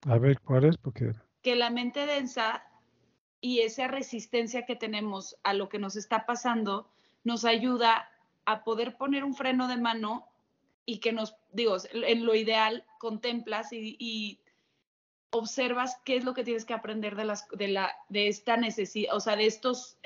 A 0.06 0.18
ver 0.18 0.40
cuál 0.42 0.66
es, 0.66 0.78
porque 0.78 1.12
que 1.46 1.56
la 1.56 1.70
mente 1.70 2.08
densa 2.08 2.64
y 3.40 3.60
esa 3.60 3.88
resistencia 3.88 4.66
que 4.66 4.76
tenemos 4.76 5.38
a 5.44 5.54
lo 5.54 5.70
que 5.70 5.78
nos 5.78 5.96
está 5.96 6.26
pasando 6.26 6.90
nos 7.24 7.46
ayuda 7.46 8.10
a 8.46 8.64
poder 8.64 8.98
poner 8.98 9.24
un 9.24 9.36
freno 9.36 9.68
de 9.68 9.78
mano 9.78 10.28
y 10.88 11.00
que 11.00 11.12
nos, 11.12 11.36
digo, 11.52 11.78
en 11.94 12.26
lo 12.26 12.34
ideal 12.34 12.84
contemplas 12.98 13.72
y, 13.74 13.96
y 14.00 14.40
observas 15.30 16.00
qué 16.04 16.16
es 16.16 16.24
lo 16.24 16.34
que 16.34 16.44
tienes 16.44 16.66
que 16.66 16.74
aprender 16.74 17.16
de, 17.16 17.26
las, 17.26 17.48
de, 17.50 17.68
la, 17.68 17.96
de 18.10 18.28
esta 18.28 18.58
necesidad, 18.58 19.16
o 19.16 19.20
sea, 19.20 19.36
de 19.36 19.46
estos 19.46 20.00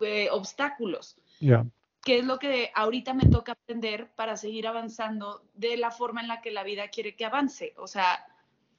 eh, 0.00 0.28
obstáculos. 0.30 1.18
ya, 1.38 1.66
¿Qué 2.02 2.18
es 2.18 2.24
lo 2.24 2.38
que 2.38 2.72
ahorita 2.74 3.12
me 3.12 3.26
toca 3.26 3.52
aprender 3.52 4.10
para 4.16 4.38
seguir 4.38 4.66
avanzando 4.66 5.44
de 5.52 5.76
la 5.76 5.90
forma 5.90 6.22
en 6.22 6.28
la 6.28 6.40
que 6.40 6.50
la 6.50 6.64
vida 6.64 6.88
quiere 6.88 7.14
que 7.14 7.26
avance? 7.26 7.74
O 7.76 7.86
sea, 7.86 8.26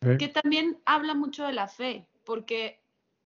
¿eh? 0.05 0.17
que 0.17 0.27
también 0.27 0.81
habla 0.85 1.13
mucho 1.13 1.45
de 1.45 1.53
la 1.53 1.67
fe, 1.67 2.07
porque, 2.25 2.81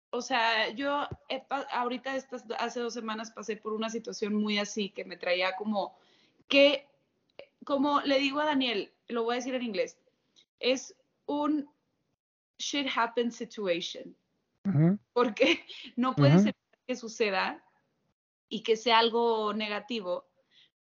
o 0.09 0.21
sea, 0.21 0.69
yo 0.69 1.07
he 1.29 1.43
ahorita 1.71 2.15
estas, 2.15 2.45
hace 2.59 2.79
dos 2.79 2.93
semanas 2.93 3.31
pasé 3.31 3.57
por 3.57 3.73
una 3.73 3.89
situación 3.89 4.35
muy 4.35 4.57
así 4.57 4.89
que 4.89 5.05
me 5.05 5.17
traía 5.17 5.55
como 5.55 5.97
que, 6.47 6.87
como 7.65 8.01
le 8.01 8.19
digo 8.19 8.39
a 8.39 8.45
Daniel, 8.45 8.93
lo 9.07 9.23
voy 9.23 9.33
a 9.33 9.35
decir 9.37 9.55
en 9.55 9.63
inglés, 9.63 9.97
es 10.59 10.95
un 11.25 11.69
shit 12.57 12.87
happens 12.95 13.35
situation, 13.35 14.15
porque 15.13 15.65
no 15.95 16.15
puede 16.15 16.35
Ujú. 16.35 16.43
ser 16.43 16.55
que 16.85 16.95
suceda 16.95 17.63
y 18.49 18.63
que 18.63 18.77
sea 18.77 18.99
algo 18.99 19.53
negativo. 19.53 20.25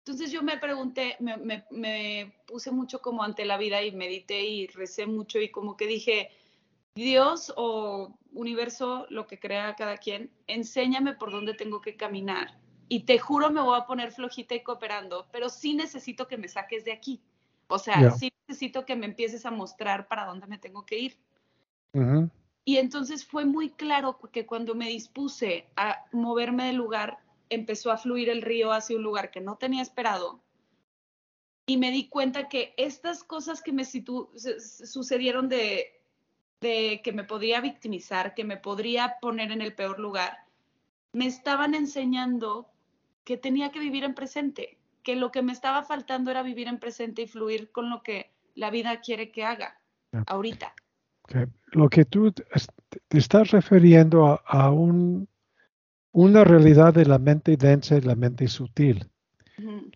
Entonces 0.06 0.30
yo 0.30 0.40
me 0.44 0.56
pregunté, 0.56 1.16
me, 1.18 1.36
me- 1.36 1.64
me 1.72 2.32
puse 2.46 2.70
mucho 2.70 3.02
como 3.02 3.24
ante 3.24 3.44
la 3.44 3.58
vida 3.58 3.82
y 3.82 3.90
medité 3.90 4.44
y 4.44 4.68
recé 4.68 5.04
mucho 5.04 5.40
y 5.40 5.50
como 5.50 5.76
que 5.76 5.88
dije, 5.88 6.30
Dios 6.94 7.52
o 7.56 8.16
universo, 8.32 9.06
lo 9.10 9.26
que 9.26 9.40
crea 9.40 9.74
cada 9.74 9.96
quien, 9.96 10.30
enséñame 10.46 11.14
por 11.14 11.32
dónde 11.32 11.54
tengo 11.54 11.80
que 11.80 11.96
caminar. 11.96 12.56
Y 12.88 13.00
te 13.00 13.18
juro 13.18 13.50
me 13.50 13.60
voy 13.60 13.76
a 13.80 13.86
poner 13.86 14.12
flojita 14.12 14.54
y 14.54 14.62
cooperando, 14.62 15.26
pero 15.32 15.48
sí 15.48 15.74
necesito 15.74 16.28
que 16.28 16.36
me 16.36 16.46
saques 16.46 16.84
de 16.84 16.92
aquí. 16.92 17.20
O 17.66 17.80
sea, 17.80 17.98
sí 18.12 18.32
necesito 18.46 18.86
que 18.86 18.94
me 18.94 19.06
empieces 19.06 19.44
a 19.44 19.50
mostrar 19.50 20.06
para 20.06 20.24
dónde 20.26 20.46
me 20.46 20.58
tengo 20.58 20.86
que 20.86 21.00
ir. 21.00 21.16
Y 22.64 22.76
entonces 22.76 23.26
fue 23.26 23.44
muy 23.44 23.70
claro 23.70 24.20
que 24.30 24.46
cuando 24.46 24.76
me 24.76 24.86
dispuse 24.88 25.66
a 25.74 26.04
moverme 26.12 26.66
del 26.66 26.76
lugar, 26.76 27.18
empezó 27.50 27.90
a 27.90 27.96
fluir 27.96 28.28
el 28.28 28.42
río 28.42 28.72
hacia 28.72 28.96
un 28.96 29.02
lugar 29.02 29.30
que 29.30 29.40
no 29.40 29.56
tenía 29.56 29.82
esperado. 29.82 30.42
y 31.68 31.78
me 31.78 31.90
di 31.90 32.08
cuenta 32.08 32.48
que 32.48 32.74
estas 32.76 33.24
cosas 33.24 33.60
que 33.60 33.72
me 33.72 33.84
sucedieron 33.84 35.48
de, 35.48 36.00
de 36.60 37.00
que 37.02 37.12
me 37.12 37.24
podía 37.24 37.60
victimizar, 37.60 38.34
que 38.34 38.44
me 38.44 38.56
podría 38.56 39.16
poner 39.20 39.50
en 39.50 39.60
el 39.60 39.74
peor 39.74 39.98
lugar, 39.98 40.46
me 41.12 41.26
estaban 41.26 41.74
enseñando 41.74 42.68
que 43.24 43.36
tenía 43.36 43.72
que 43.72 43.80
vivir 43.80 44.04
en 44.04 44.14
presente, 44.14 44.78
que 45.02 45.16
lo 45.16 45.32
que 45.32 45.42
me 45.42 45.52
estaba 45.52 45.82
faltando 45.82 46.30
era 46.30 46.42
vivir 46.42 46.68
en 46.68 46.78
presente 46.78 47.22
y 47.22 47.26
fluir 47.26 47.72
con 47.72 47.90
lo 47.90 48.02
que 48.02 48.30
la 48.54 48.70
vida 48.70 49.00
quiere 49.00 49.30
que 49.30 49.44
haga 49.44 49.80
ahorita. 50.26 50.74
Lo 51.72 51.88
que 51.88 52.04
tú 52.04 52.32
te 52.32 52.44
estás 53.10 53.50
refiriendo 53.50 54.40
a, 54.46 54.70
un, 54.70 55.28
una 56.16 56.44
realidad 56.44 56.94
de 56.94 57.04
la 57.04 57.18
mente 57.18 57.58
densa 57.58 57.98
y 57.98 58.00
la 58.00 58.14
mente 58.14 58.48
sutil. 58.48 59.06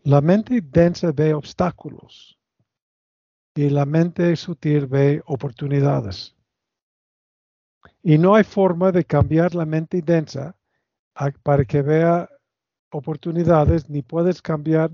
La 0.03 0.21
mente 0.21 0.61
densa 0.61 1.13
ve 1.13 1.33
obstáculos 1.33 2.39
y 3.55 3.71
la 3.71 3.87
mente 3.87 4.37
sutil 4.37 4.87
ve 4.87 5.23
oportunidades. 5.25 6.37
Y 8.03 8.19
no 8.19 8.35
hay 8.35 8.45
forma 8.45 8.93
de 8.93 9.03
cambiar 9.03 9.55
la 9.55 9.65
mente 9.65 10.03
densa 10.03 10.55
para 11.43 11.65
que 11.65 11.81
vea 11.81 12.29
oportunidades, 12.91 13.89
ni 13.89 14.03
puedes 14.03 14.43
cambiar 14.43 14.91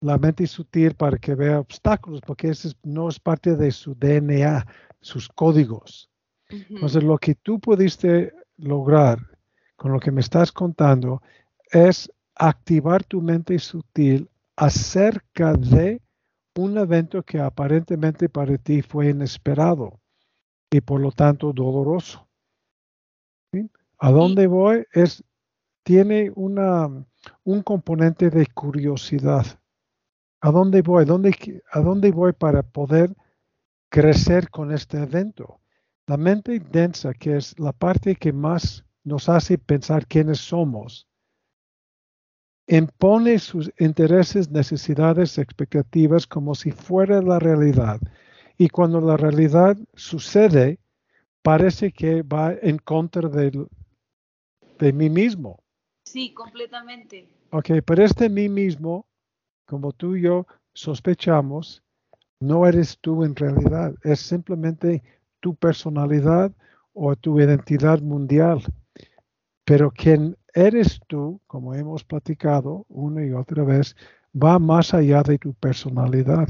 la 0.00 0.18
mente 0.18 0.48
sutil 0.48 0.96
para 0.96 1.16
que 1.16 1.36
vea 1.36 1.60
obstáculos, 1.60 2.20
porque 2.22 2.48
eso 2.48 2.70
no 2.82 3.08
es 3.08 3.20
parte 3.20 3.54
de 3.54 3.70
su 3.70 3.94
DNA, 3.94 4.66
sus 5.00 5.28
códigos. 5.28 6.10
Entonces, 6.48 7.04
lo 7.04 7.18
que 7.18 7.36
tú 7.36 7.60
pudiste 7.60 8.34
lograr 8.56 9.35
con 9.76 9.92
lo 9.92 10.00
que 10.00 10.10
me 10.10 10.20
estás 10.20 10.50
contando 10.52 11.22
es 11.70 12.10
activar 12.34 13.04
tu 13.04 13.20
mente 13.20 13.58
sutil 13.58 14.28
acerca 14.56 15.52
de 15.52 16.02
un 16.56 16.78
evento 16.78 17.22
que 17.22 17.38
aparentemente 17.38 18.28
para 18.28 18.56
ti 18.56 18.82
fue 18.82 19.10
inesperado 19.10 20.00
y 20.70 20.80
por 20.80 21.00
lo 21.00 21.12
tanto 21.12 21.52
doloroso. 21.52 22.26
¿A 23.98 24.10
dónde 24.10 24.46
voy? 24.46 24.84
Es, 24.92 25.22
tiene 25.82 26.30
una, 26.34 26.88
un 27.44 27.62
componente 27.62 28.30
de 28.30 28.46
curiosidad. 28.46 29.46
¿A 30.40 30.50
dónde 30.50 30.82
voy? 30.82 31.04
¿A 31.72 31.80
dónde 31.80 32.10
voy 32.10 32.32
para 32.32 32.62
poder 32.62 33.14
crecer 33.90 34.50
con 34.50 34.72
este 34.72 35.02
evento? 35.02 35.60
La 36.06 36.16
mente 36.16 36.58
densa, 36.60 37.14
que 37.14 37.36
es 37.36 37.58
la 37.58 37.72
parte 37.72 38.16
que 38.16 38.32
más 38.32 38.84
nos 39.06 39.28
hace 39.28 39.56
pensar 39.56 40.06
quiénes 40.06 40.40
somos, 40.40 41.06
impone 42.66 43.38
sus 43.38 43.72
intereses, 43.78 44.50
necesidades, 44.50 45.38
expectativas 45.38 46.26
como 46.26 46.56
si 46.56 46.72
fuera 46.72 47.22
la 47.22 47.38
realidad. 47.38 48.00
Y 48.58 48.68
cuando 48.68 49.00
la 49.00 49.16
realidad 49.16 49.76
sucede, 49.94 50.80
parece 51.42 51.92
que 51.92 52.22
va 52.22 52.54
en 52.60 52.78
contra 52.78 53.28
de, 53.28 53.66
de 54.80 54.92
mí 54.92 55.08
mismo. 55.08 55.62
Sí, 56.04 56.34
completamente. 56.34 57.28
Ok, 57.50 57.70
pero 57.86 58.04
este 58.04 58.28
mí 58.28 58.48
mismo, 58.48 59.06
como 59.66 59.92
tú 59.92 60.16
y 60.16 60.22
yo 60.22 60.48
sospechamos, 60.74 61.84
no 62.40 62.66
eres 62.66 62.98
tú 63.00 63.22
en 63.22 63.36
realidad, 63.36 63.94
es 64.02 64.18
simplemente 64.18 65.04
tu 65.38 65.54
personalidad 65.54 66.50
o 66.92 67.14
tu 67.14 67.38
identidad 67.38 68.00
mundial. 68.00 68.62
Pero 69.66 69.90
quien 69.90 70.36
eres 70.54 71.00
tú, 71.08 71.40
como 71.48 71.74
hemos 71.74 72.04
platicado 72.04 72.86
una 72.88 73.26
y 73.26 73.32
otra 73.32 73.64
vez, 73.64 73.96
va 74.32 74.60
más 74.60 74.94
allá 74.94 75.24
de 75.24 75.38
tu 75.38 75.54
personalidad. 75.54 76.48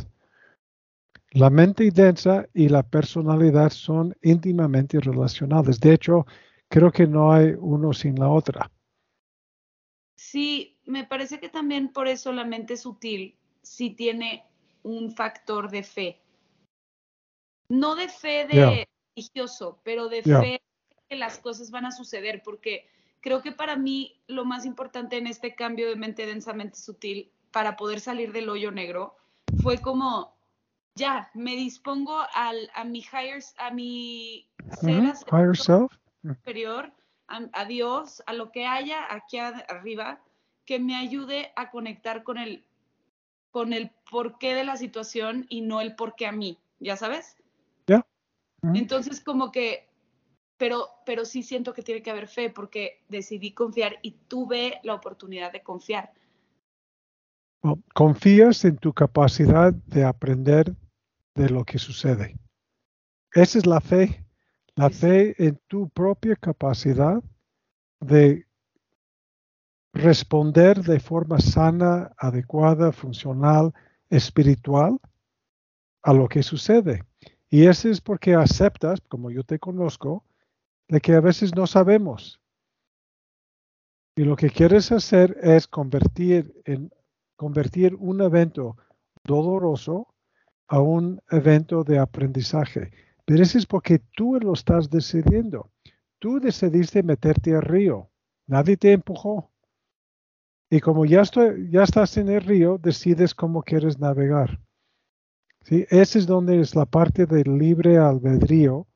La 1.31 1.49
mente 1.49 1.91
densa 1.91 2.47
y 2.53 2.69
la 2.69 2.83
personalidad 2.83 3.71
son 3.71 4.15
íntimamente 4.21 5.01
relacionadas. 5.01 5.81
De 5.81 5.95
hecho, 5.95 6.27
creo 6.69 6.93
que 6.93 7.07
no 7.07 7.33
hay 7.33 7.55
uno 7.59 7.95
sin 7.95 8.17
la 8.17 8.29
otra. 8.29 8.71
Sí, 10.19 10.79
me 10.85 11.05
parece 11.05 11.41
que 11.41 11.49
también 11.49 11.95
por 11.95 12.09
eso 12.09 12.33
la 12.33 12.45
mente 12.45 12.77
sutil 12.77 13.35
sí 13.63 13.91
tiene 13.91 14.45
un 14.83 15.11
factor 15.11 15.71
de 15.71 15.83
fe. 15.83 16.21
No 17.71 17.95
de 17.95 18.11
fe 18.11 18.47
de 18.47 18.87
religioso, 19.17 19.81
pero 19.85 20.09
de 20.11 20.23
fe 20.23 20.61
que 21.09 21.17
las 21.17 21.39
cosas 21.39 21.71
van 21.71 21.87
a 21.87 21.93
suceder, 21.93 22.43
porque 22.45 22.87
creo 23.27 23.43
que 23.43 23.51
para 23.51 23.75
mí 23.75 24.23
lo 24.29 24.45
más 24.45 24.65
importante 24.65 25.19
en 25.19 25.27
este 25.27 25.57
cambio 25.57 25.89
de 25.89 25.97
mente 25.97 26.27
densamente 26.27 26.79
sutil 26.79 27.33
para 27.51 27.77
poder 27.77 27.99
salir 27.99 28.31
del 28.33 28.49
hoyo 28.49 28.71
negro 28.71 29.17
fue 29.65 29.79
como 29.79 30.37
ya 30.95 31.29
me 31.35 31.57
dispongo 31.57 32.21
al, 32.35 32.71
a 32.73 32.85
mi 32.85 33.01
higher 33.01 33.43
a 33.59 33.73
mi 33.73 34.49
higher 34.81 35.57
self. 35.57 35.93
superior 36.23 36.93
a, 37.27 37.65
Dios 37.65 38.23
a 38.27 38.33
lo 38.33 38.53
que 38.53 38.65
haya 38.65 39.13
aquí 39.13 39.39
arriba 39.39 40.21
que 40.65 40.79
me 40.79 40.95
ayude 40.95 41.53
a 41.57 41.73
conectar 41.73 42.23
con 42.23 42.39
el 42.39 42.65
con 43.51 43.73
el 43.73 43.91
porqué 44.09 44.55
de 44.55 44.63
la 44.63 44.77
situación 44.77 45.47
y 45.49 45.63
no 45.63 45.81
el 45.81 45.97
porqué 45.97 46.29
a 46.29 46.33
mí 46.33 46.61
ya 46.79 46.97
sabes 46.97 47.37
ya. 47.89 48.07
Entonces 48.63 49.21
como 49.21 49.51
que 49.51 49.86
pero, 50.57 50.89
pero 51.05 51.25
sí 51.25 51.43
siento 51.43 51.73
que 51.73 51.83
tiene 51.83 52.03
que 52.03 52.11
haber 52.11 52.29
fe 52.29 52.51
porque 52.51 53.03
decidí 53.09 53.53
confiar 53.53 53.99
y 54.03 54.13
tuve 54.29 54.81
la 54.83 54.95
oportunidad 54.95 55.53
de 55.53 55.63
confiar. 55.63 56.13
confías 57.95 58.65
en 58.65 58.77
tu 58.77 58.93
capacidad 58.93 59.73
de 59.73 60.05
aprender 60.05 60.75
de 61.35 61.51
lo 61.51 61.65
que 61.65 61.79
sucede. 61.79 62.37
Esa 63.33 63.59
es 63.59 63.67
la 63.67 63.81
fe, 63.81 64.25
la 64.77 64.89
fe 64.89 65.35
en 65.45 65.61
tu 65.67 65.89
propia 65.89 66.37
capacidad 66.37 67.23
de 68.01 68.47
responder 69.93 70.83
de 70.83 71.01
forma 71.01 71.41
sana, 71.41 72.13
adecuada, 72.19 72.93
funcional, 72.93 73.73
espiritual 74.11 74.99
a 76.03 76.13
lo 76.13 76.29
que 76.29 76.43
sucede. 76.43 77.03
Y 77.49 77.67
eso 77.67 77.89
es 77.89 78.01
porque 78.01 78.35
aceptas, 78.35 79.01
como 79.09 79.31
yo 79.31 79.43
te 79.43 79.59
conozco, 79.59 80.26
de 80.89 81.01
que 81.01 81.15
a 81.15 81.21
veces 81.21 81.55
no 81.55 81.67
sabemos. 81.67 82.41
Y 84.17 84.25
lo 84.25 84.37
que 84.37 84.51
quieres 84.51 84.93
hacer 84.93 85.37
es 85.43 85.67
convertir, 85.67 86.55
convertir 87.37 87.95
un 87.97 88.21
evento 88.23 88.77
doloroso 89.25 90.15
a 90.69 90.81
un 90.81 91.21
evento 91.31 91.85
de 91.85 91.99
aprendizaje. 91.99 92.91
Pero 93.25 93.43
eso 93.43 93.59
es 93.59 93.67
porque 93.67 94.01
tú 94.17 94.39
lo 94.41 94.53
estás 94.53 94.89
decidiendo. 94.89 95.71
Tú 96.19 96.41
decidiste 96.41 97.03
meterte 97.03 97.55
al 97.55 97.63
río. 97.63 98.11
Nadie 98.47 98.77
te 98.77 98.93
empujó. 98.93 99.51
Y 100.71 100.81
como 100.81 101.05
ya, 101.05 101.23
estás 101.23 102.17
en 102.17 102.29
el 102.29 102.41
río, 102.41 102.79
decides 102.79 103.35
cómo 103.35 103.63
quieres 103.63 103.99
navegar. 103.99 104.61
¿Sí? 105.63 105.85
Es 105.91 106.27
donde 106.27 106.61
es 106.61 106.75
la 106.75 106.87
parte 106.87 107.27
del 107.27 107.59
libre 107.59 107.99
albedrío 107.99 108.87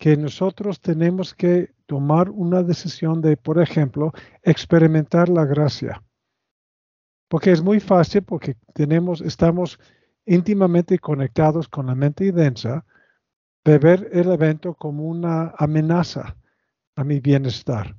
que 0.00 0.16
nosotros 0.16 0.80
tenemos 0.80 1.34
que 1.34 1.74
tomar 1.84 2.30
una 2.30 2.62
decisión 2.62 3.20
de, 3.20 3.36
por 3.36 3.60
ejemplo, 3.60 4.12
experimentar 4.42 5.28
la 5.28 5.44
gracia. 5.44 6.02
Porque 7.28 7.52
es 7.52 7.62
muy 7.62 7.80
fácil 7.80 8.22
porque 8.22 8.56
tenemos, 8.72 9.20
estamos 9.20 9.78
íntimamente 10.24 10.98
conectados 10.98 11.68
con 11.68 11.86
la 11.86 11.94
mente 11.94 12.32
densa 12.32 12.86
de 13.62 13.78
ver 13.78 14.08
el 14.12 14.30
evento 14.32 14.72
como 14.72 15.04
una 15.04 15.52
amenaza 15.58 16.34
a 16.96 17.04
mi 17.04 17.20
bienestar, 17.20 17.94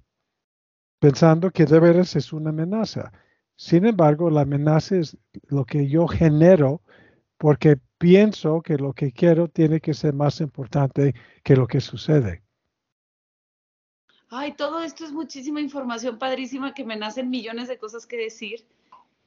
pensando 0.99 1.51
que 1.51 1.67
de 1.67 1.79
veras 1.79 2.15
es 2.15 2.33
una 2.33 2.49
amenaza. 2.49 3.11
Sin 3.55 3.85
embargo, 3.85 4.31
la 4.31 4.41
amenaza 4.41 4.95
es 4.95 5.15
lo 5.49 5.65
que 5.65 5.87
yo 5.87 6.07
genero 6.07 6.81
porque 7.41 7.79
pienso 7.97 8.61
que 8.61 8.77
lo 8.77 8.93
que 8.93 9.11
quiero 9.11 9.47
tiene 9.47 9.79
que 9.79 9.95
ser 9.95 10.13
más 10.13 10.41
importante 10.41 11.15
que 11.43 11.55
lo 11.55 11.65
que 11.65 11.81
sucede. 11.81 12.43
Ay, 14.29 14.53
todo 14.53 14.83
esto 14.83 15.05
es 15.05 15.11
muchísima 15.11 15.59
información 15.59 16.19
padrísima 16.19 16.75
que 16.75 16.85
me 16.85 16.95
nacen 16.95 17.31
millones 17.31 17.67
de 17.67 17.79
cosas 17.79 18.05
que 18.05 18.15
decir 18.15 18.63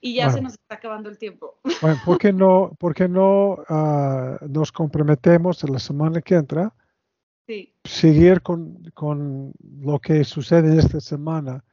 y 0.01 0.15
ya 0.15 0.31
se 0.31 0.41
nos 0.41 0.53
está 0.53 0.77
acabando 0.77 1.09
el 1.09 1.19
tiempo. 1.19 1.59
Bueno, 1.83 2.01
¿por 2.05 2.19
qué 2.19 2.33
no, 2.33 2.71
por 2.79 3.11
no 3.11 3.65
ah, 3.69 4.39
nos 4.49 4.71
comprometemos 4.71 5.65
en 5.65 5.73
la 5.73 5.81
semana 5.81 6.21
que 6.21 6.37
entra? 6.37 6.73
Sí. 7.49 7.75
Seguir 7.83 8.43
con, 8.43 8.93
con 8.95 9.53
lo 9.81 9.99
que 9.99 10.23
sucede 10.23 10.79
esta 10.79 11.01
semana, 11.01 11.65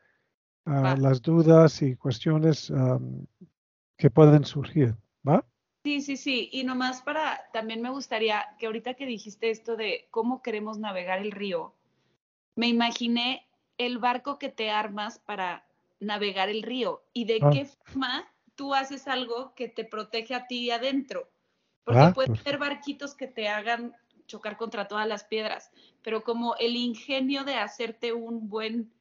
uh, 0.66 1.00
las 1.00 1.22
dudas 1.22 1.84
y 1.84 1.96
cuestiones 1.96 2.74
que 3.96 4.10
pueden 4.10 4.44
surgir, 4.44 4.96
¿va? 5.28 5.46
Sí, 5.84 6.02
sí, 6.02 6.18
sí. 6.18 6.50
Y 6.52 6.64
nomás 6.64 7.02
para, 7.02 7.50
también 7.54 7.82
me 7.82 7.90
gustaría 7.90 8.46
que 8.60 8.68
ahorita 8.68 8.94
que 8.94 9.06
dijiste 9.06 9.50
esto 9.50 9.76
de 9.76 10.08
cómo 10.12 10.42
queremos 10.42 10.78
navegar 10.78 11.20
el 11.20 11.32
río, 11.32 11.74
me 12.56 12.68
imaginé 12.68 13.48
el 13.78 13.98
barco 13.98 14.38
que 14.38 14.50
te 14.50 14.70
armas 14.70 15.20
para 15.20 15.66
navegar 16.00 16.50
el 16.50 16.62
río 16.62 17.04
y 17.14 17.26
de 17.26 17.40
ah. 17.42 17.50
qué 17.52 17.66
forma 17.66 18.32
tú 18.56 18.76
haces 18.76 19.08
algo 19.08 19.54
que 19.56 19.70
te 19.70 19.86
protege 19.86 20.36
a 20.36 20.46
ti 20.48 20.70
adentro. 20.70 21.30
Porque 21.84 22.02
Ah, 22.02 22.14
pueden 22.14 22.34
pues. 22.34 22.44
ser 22.44 22.60
barquitos 22.60 23.16
que 23.16 23.28
te 23.28 23.48
hagan 23.48 23.96
chocar 24.28 24.56
contra 24.58 24.88
todas 24.88 25.08
las 25.08 25.24
piedras, 25.24 25.72
pero 26.04 26.24
como 26.24 26.56
el 26.58 26.76
ingenio 26.76 27.44
de 27.44 27.56
hacerte 27.56 28.14
un 28.14 28.50
buen 28.50 28.94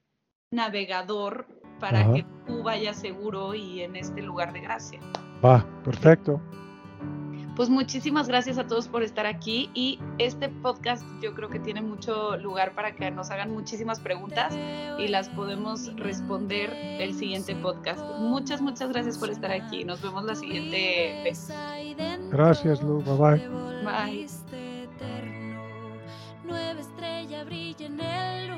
navegador 0.51 1.47
para 1.78 2.12
que 2.12 2.24
tú 2.47 2.62
vayas 2.62 3.01
seguro 3.01 3.55
y 3.55 3.83
en 3.83 3.97
este 3.97 4.22
lugar 4.22 4.53
de 4.53 4.61
gracia. 4.61 5.01
Va, 5.45 5.64
perfecto. 5.85 6.41
Pues 7.61 7.69
muchísimas 7.69 8.27
gracias 8.27 8.57
a 8.57 8.67
todos 8.67 8.89
por 8.89 9.03
estar 9.03 9.27
aquí 9.27 9.69
y 9.75 9.99
este 10.17 10.49
podcast 10.49 11.05
yo 11.21 11.35
creo 11.35 11.51
que 11.51 11.59
tiene 11.59 11.83
mucho 11.83 12.39
lugar 12.39 12.75
para 12.75 12.95
que 12.97 13.11
nos 13.11 13.31
hagan 13.31 13.51
muchísimas 13.51 14.01
preguntas 14.01 14.55
y 14.99 15.09
las 15.09 15.29
podemos 15.29 15.95
responder 15.97 16.73
el 16.73 17.15
siguiente 17.15 17.55
podcast. 17.55 18.01
Muchas, 18.19 18.63
muchas 18.63 18.89
gracias 18.89 19.19
por 19.19 19.29
estar 19.29 19.51
aquí. 19.53 19.85
Nos 19.85 20.01
vemos 20.01 20.25
la 20.25 20.37
siguiente 20.37 21.21
vez. 21.23 21.53
Gracias, 22.31 22.83
Lu. 22.83 23.03
Bye 23.03 23.17
bye. 23.19 23.49
Bye. 23.85 24.25
eterno. 24.25 25.63
Nueva 26.43 26.81
estrella 26.81 27.45
brilla 27.45 27.85
en 27.85 28.01
el 28.01 28.53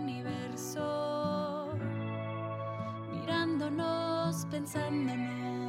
universo, 0.00 1.70
mirándonos, 3.10 4.46
pensándonos. 4.48 5.67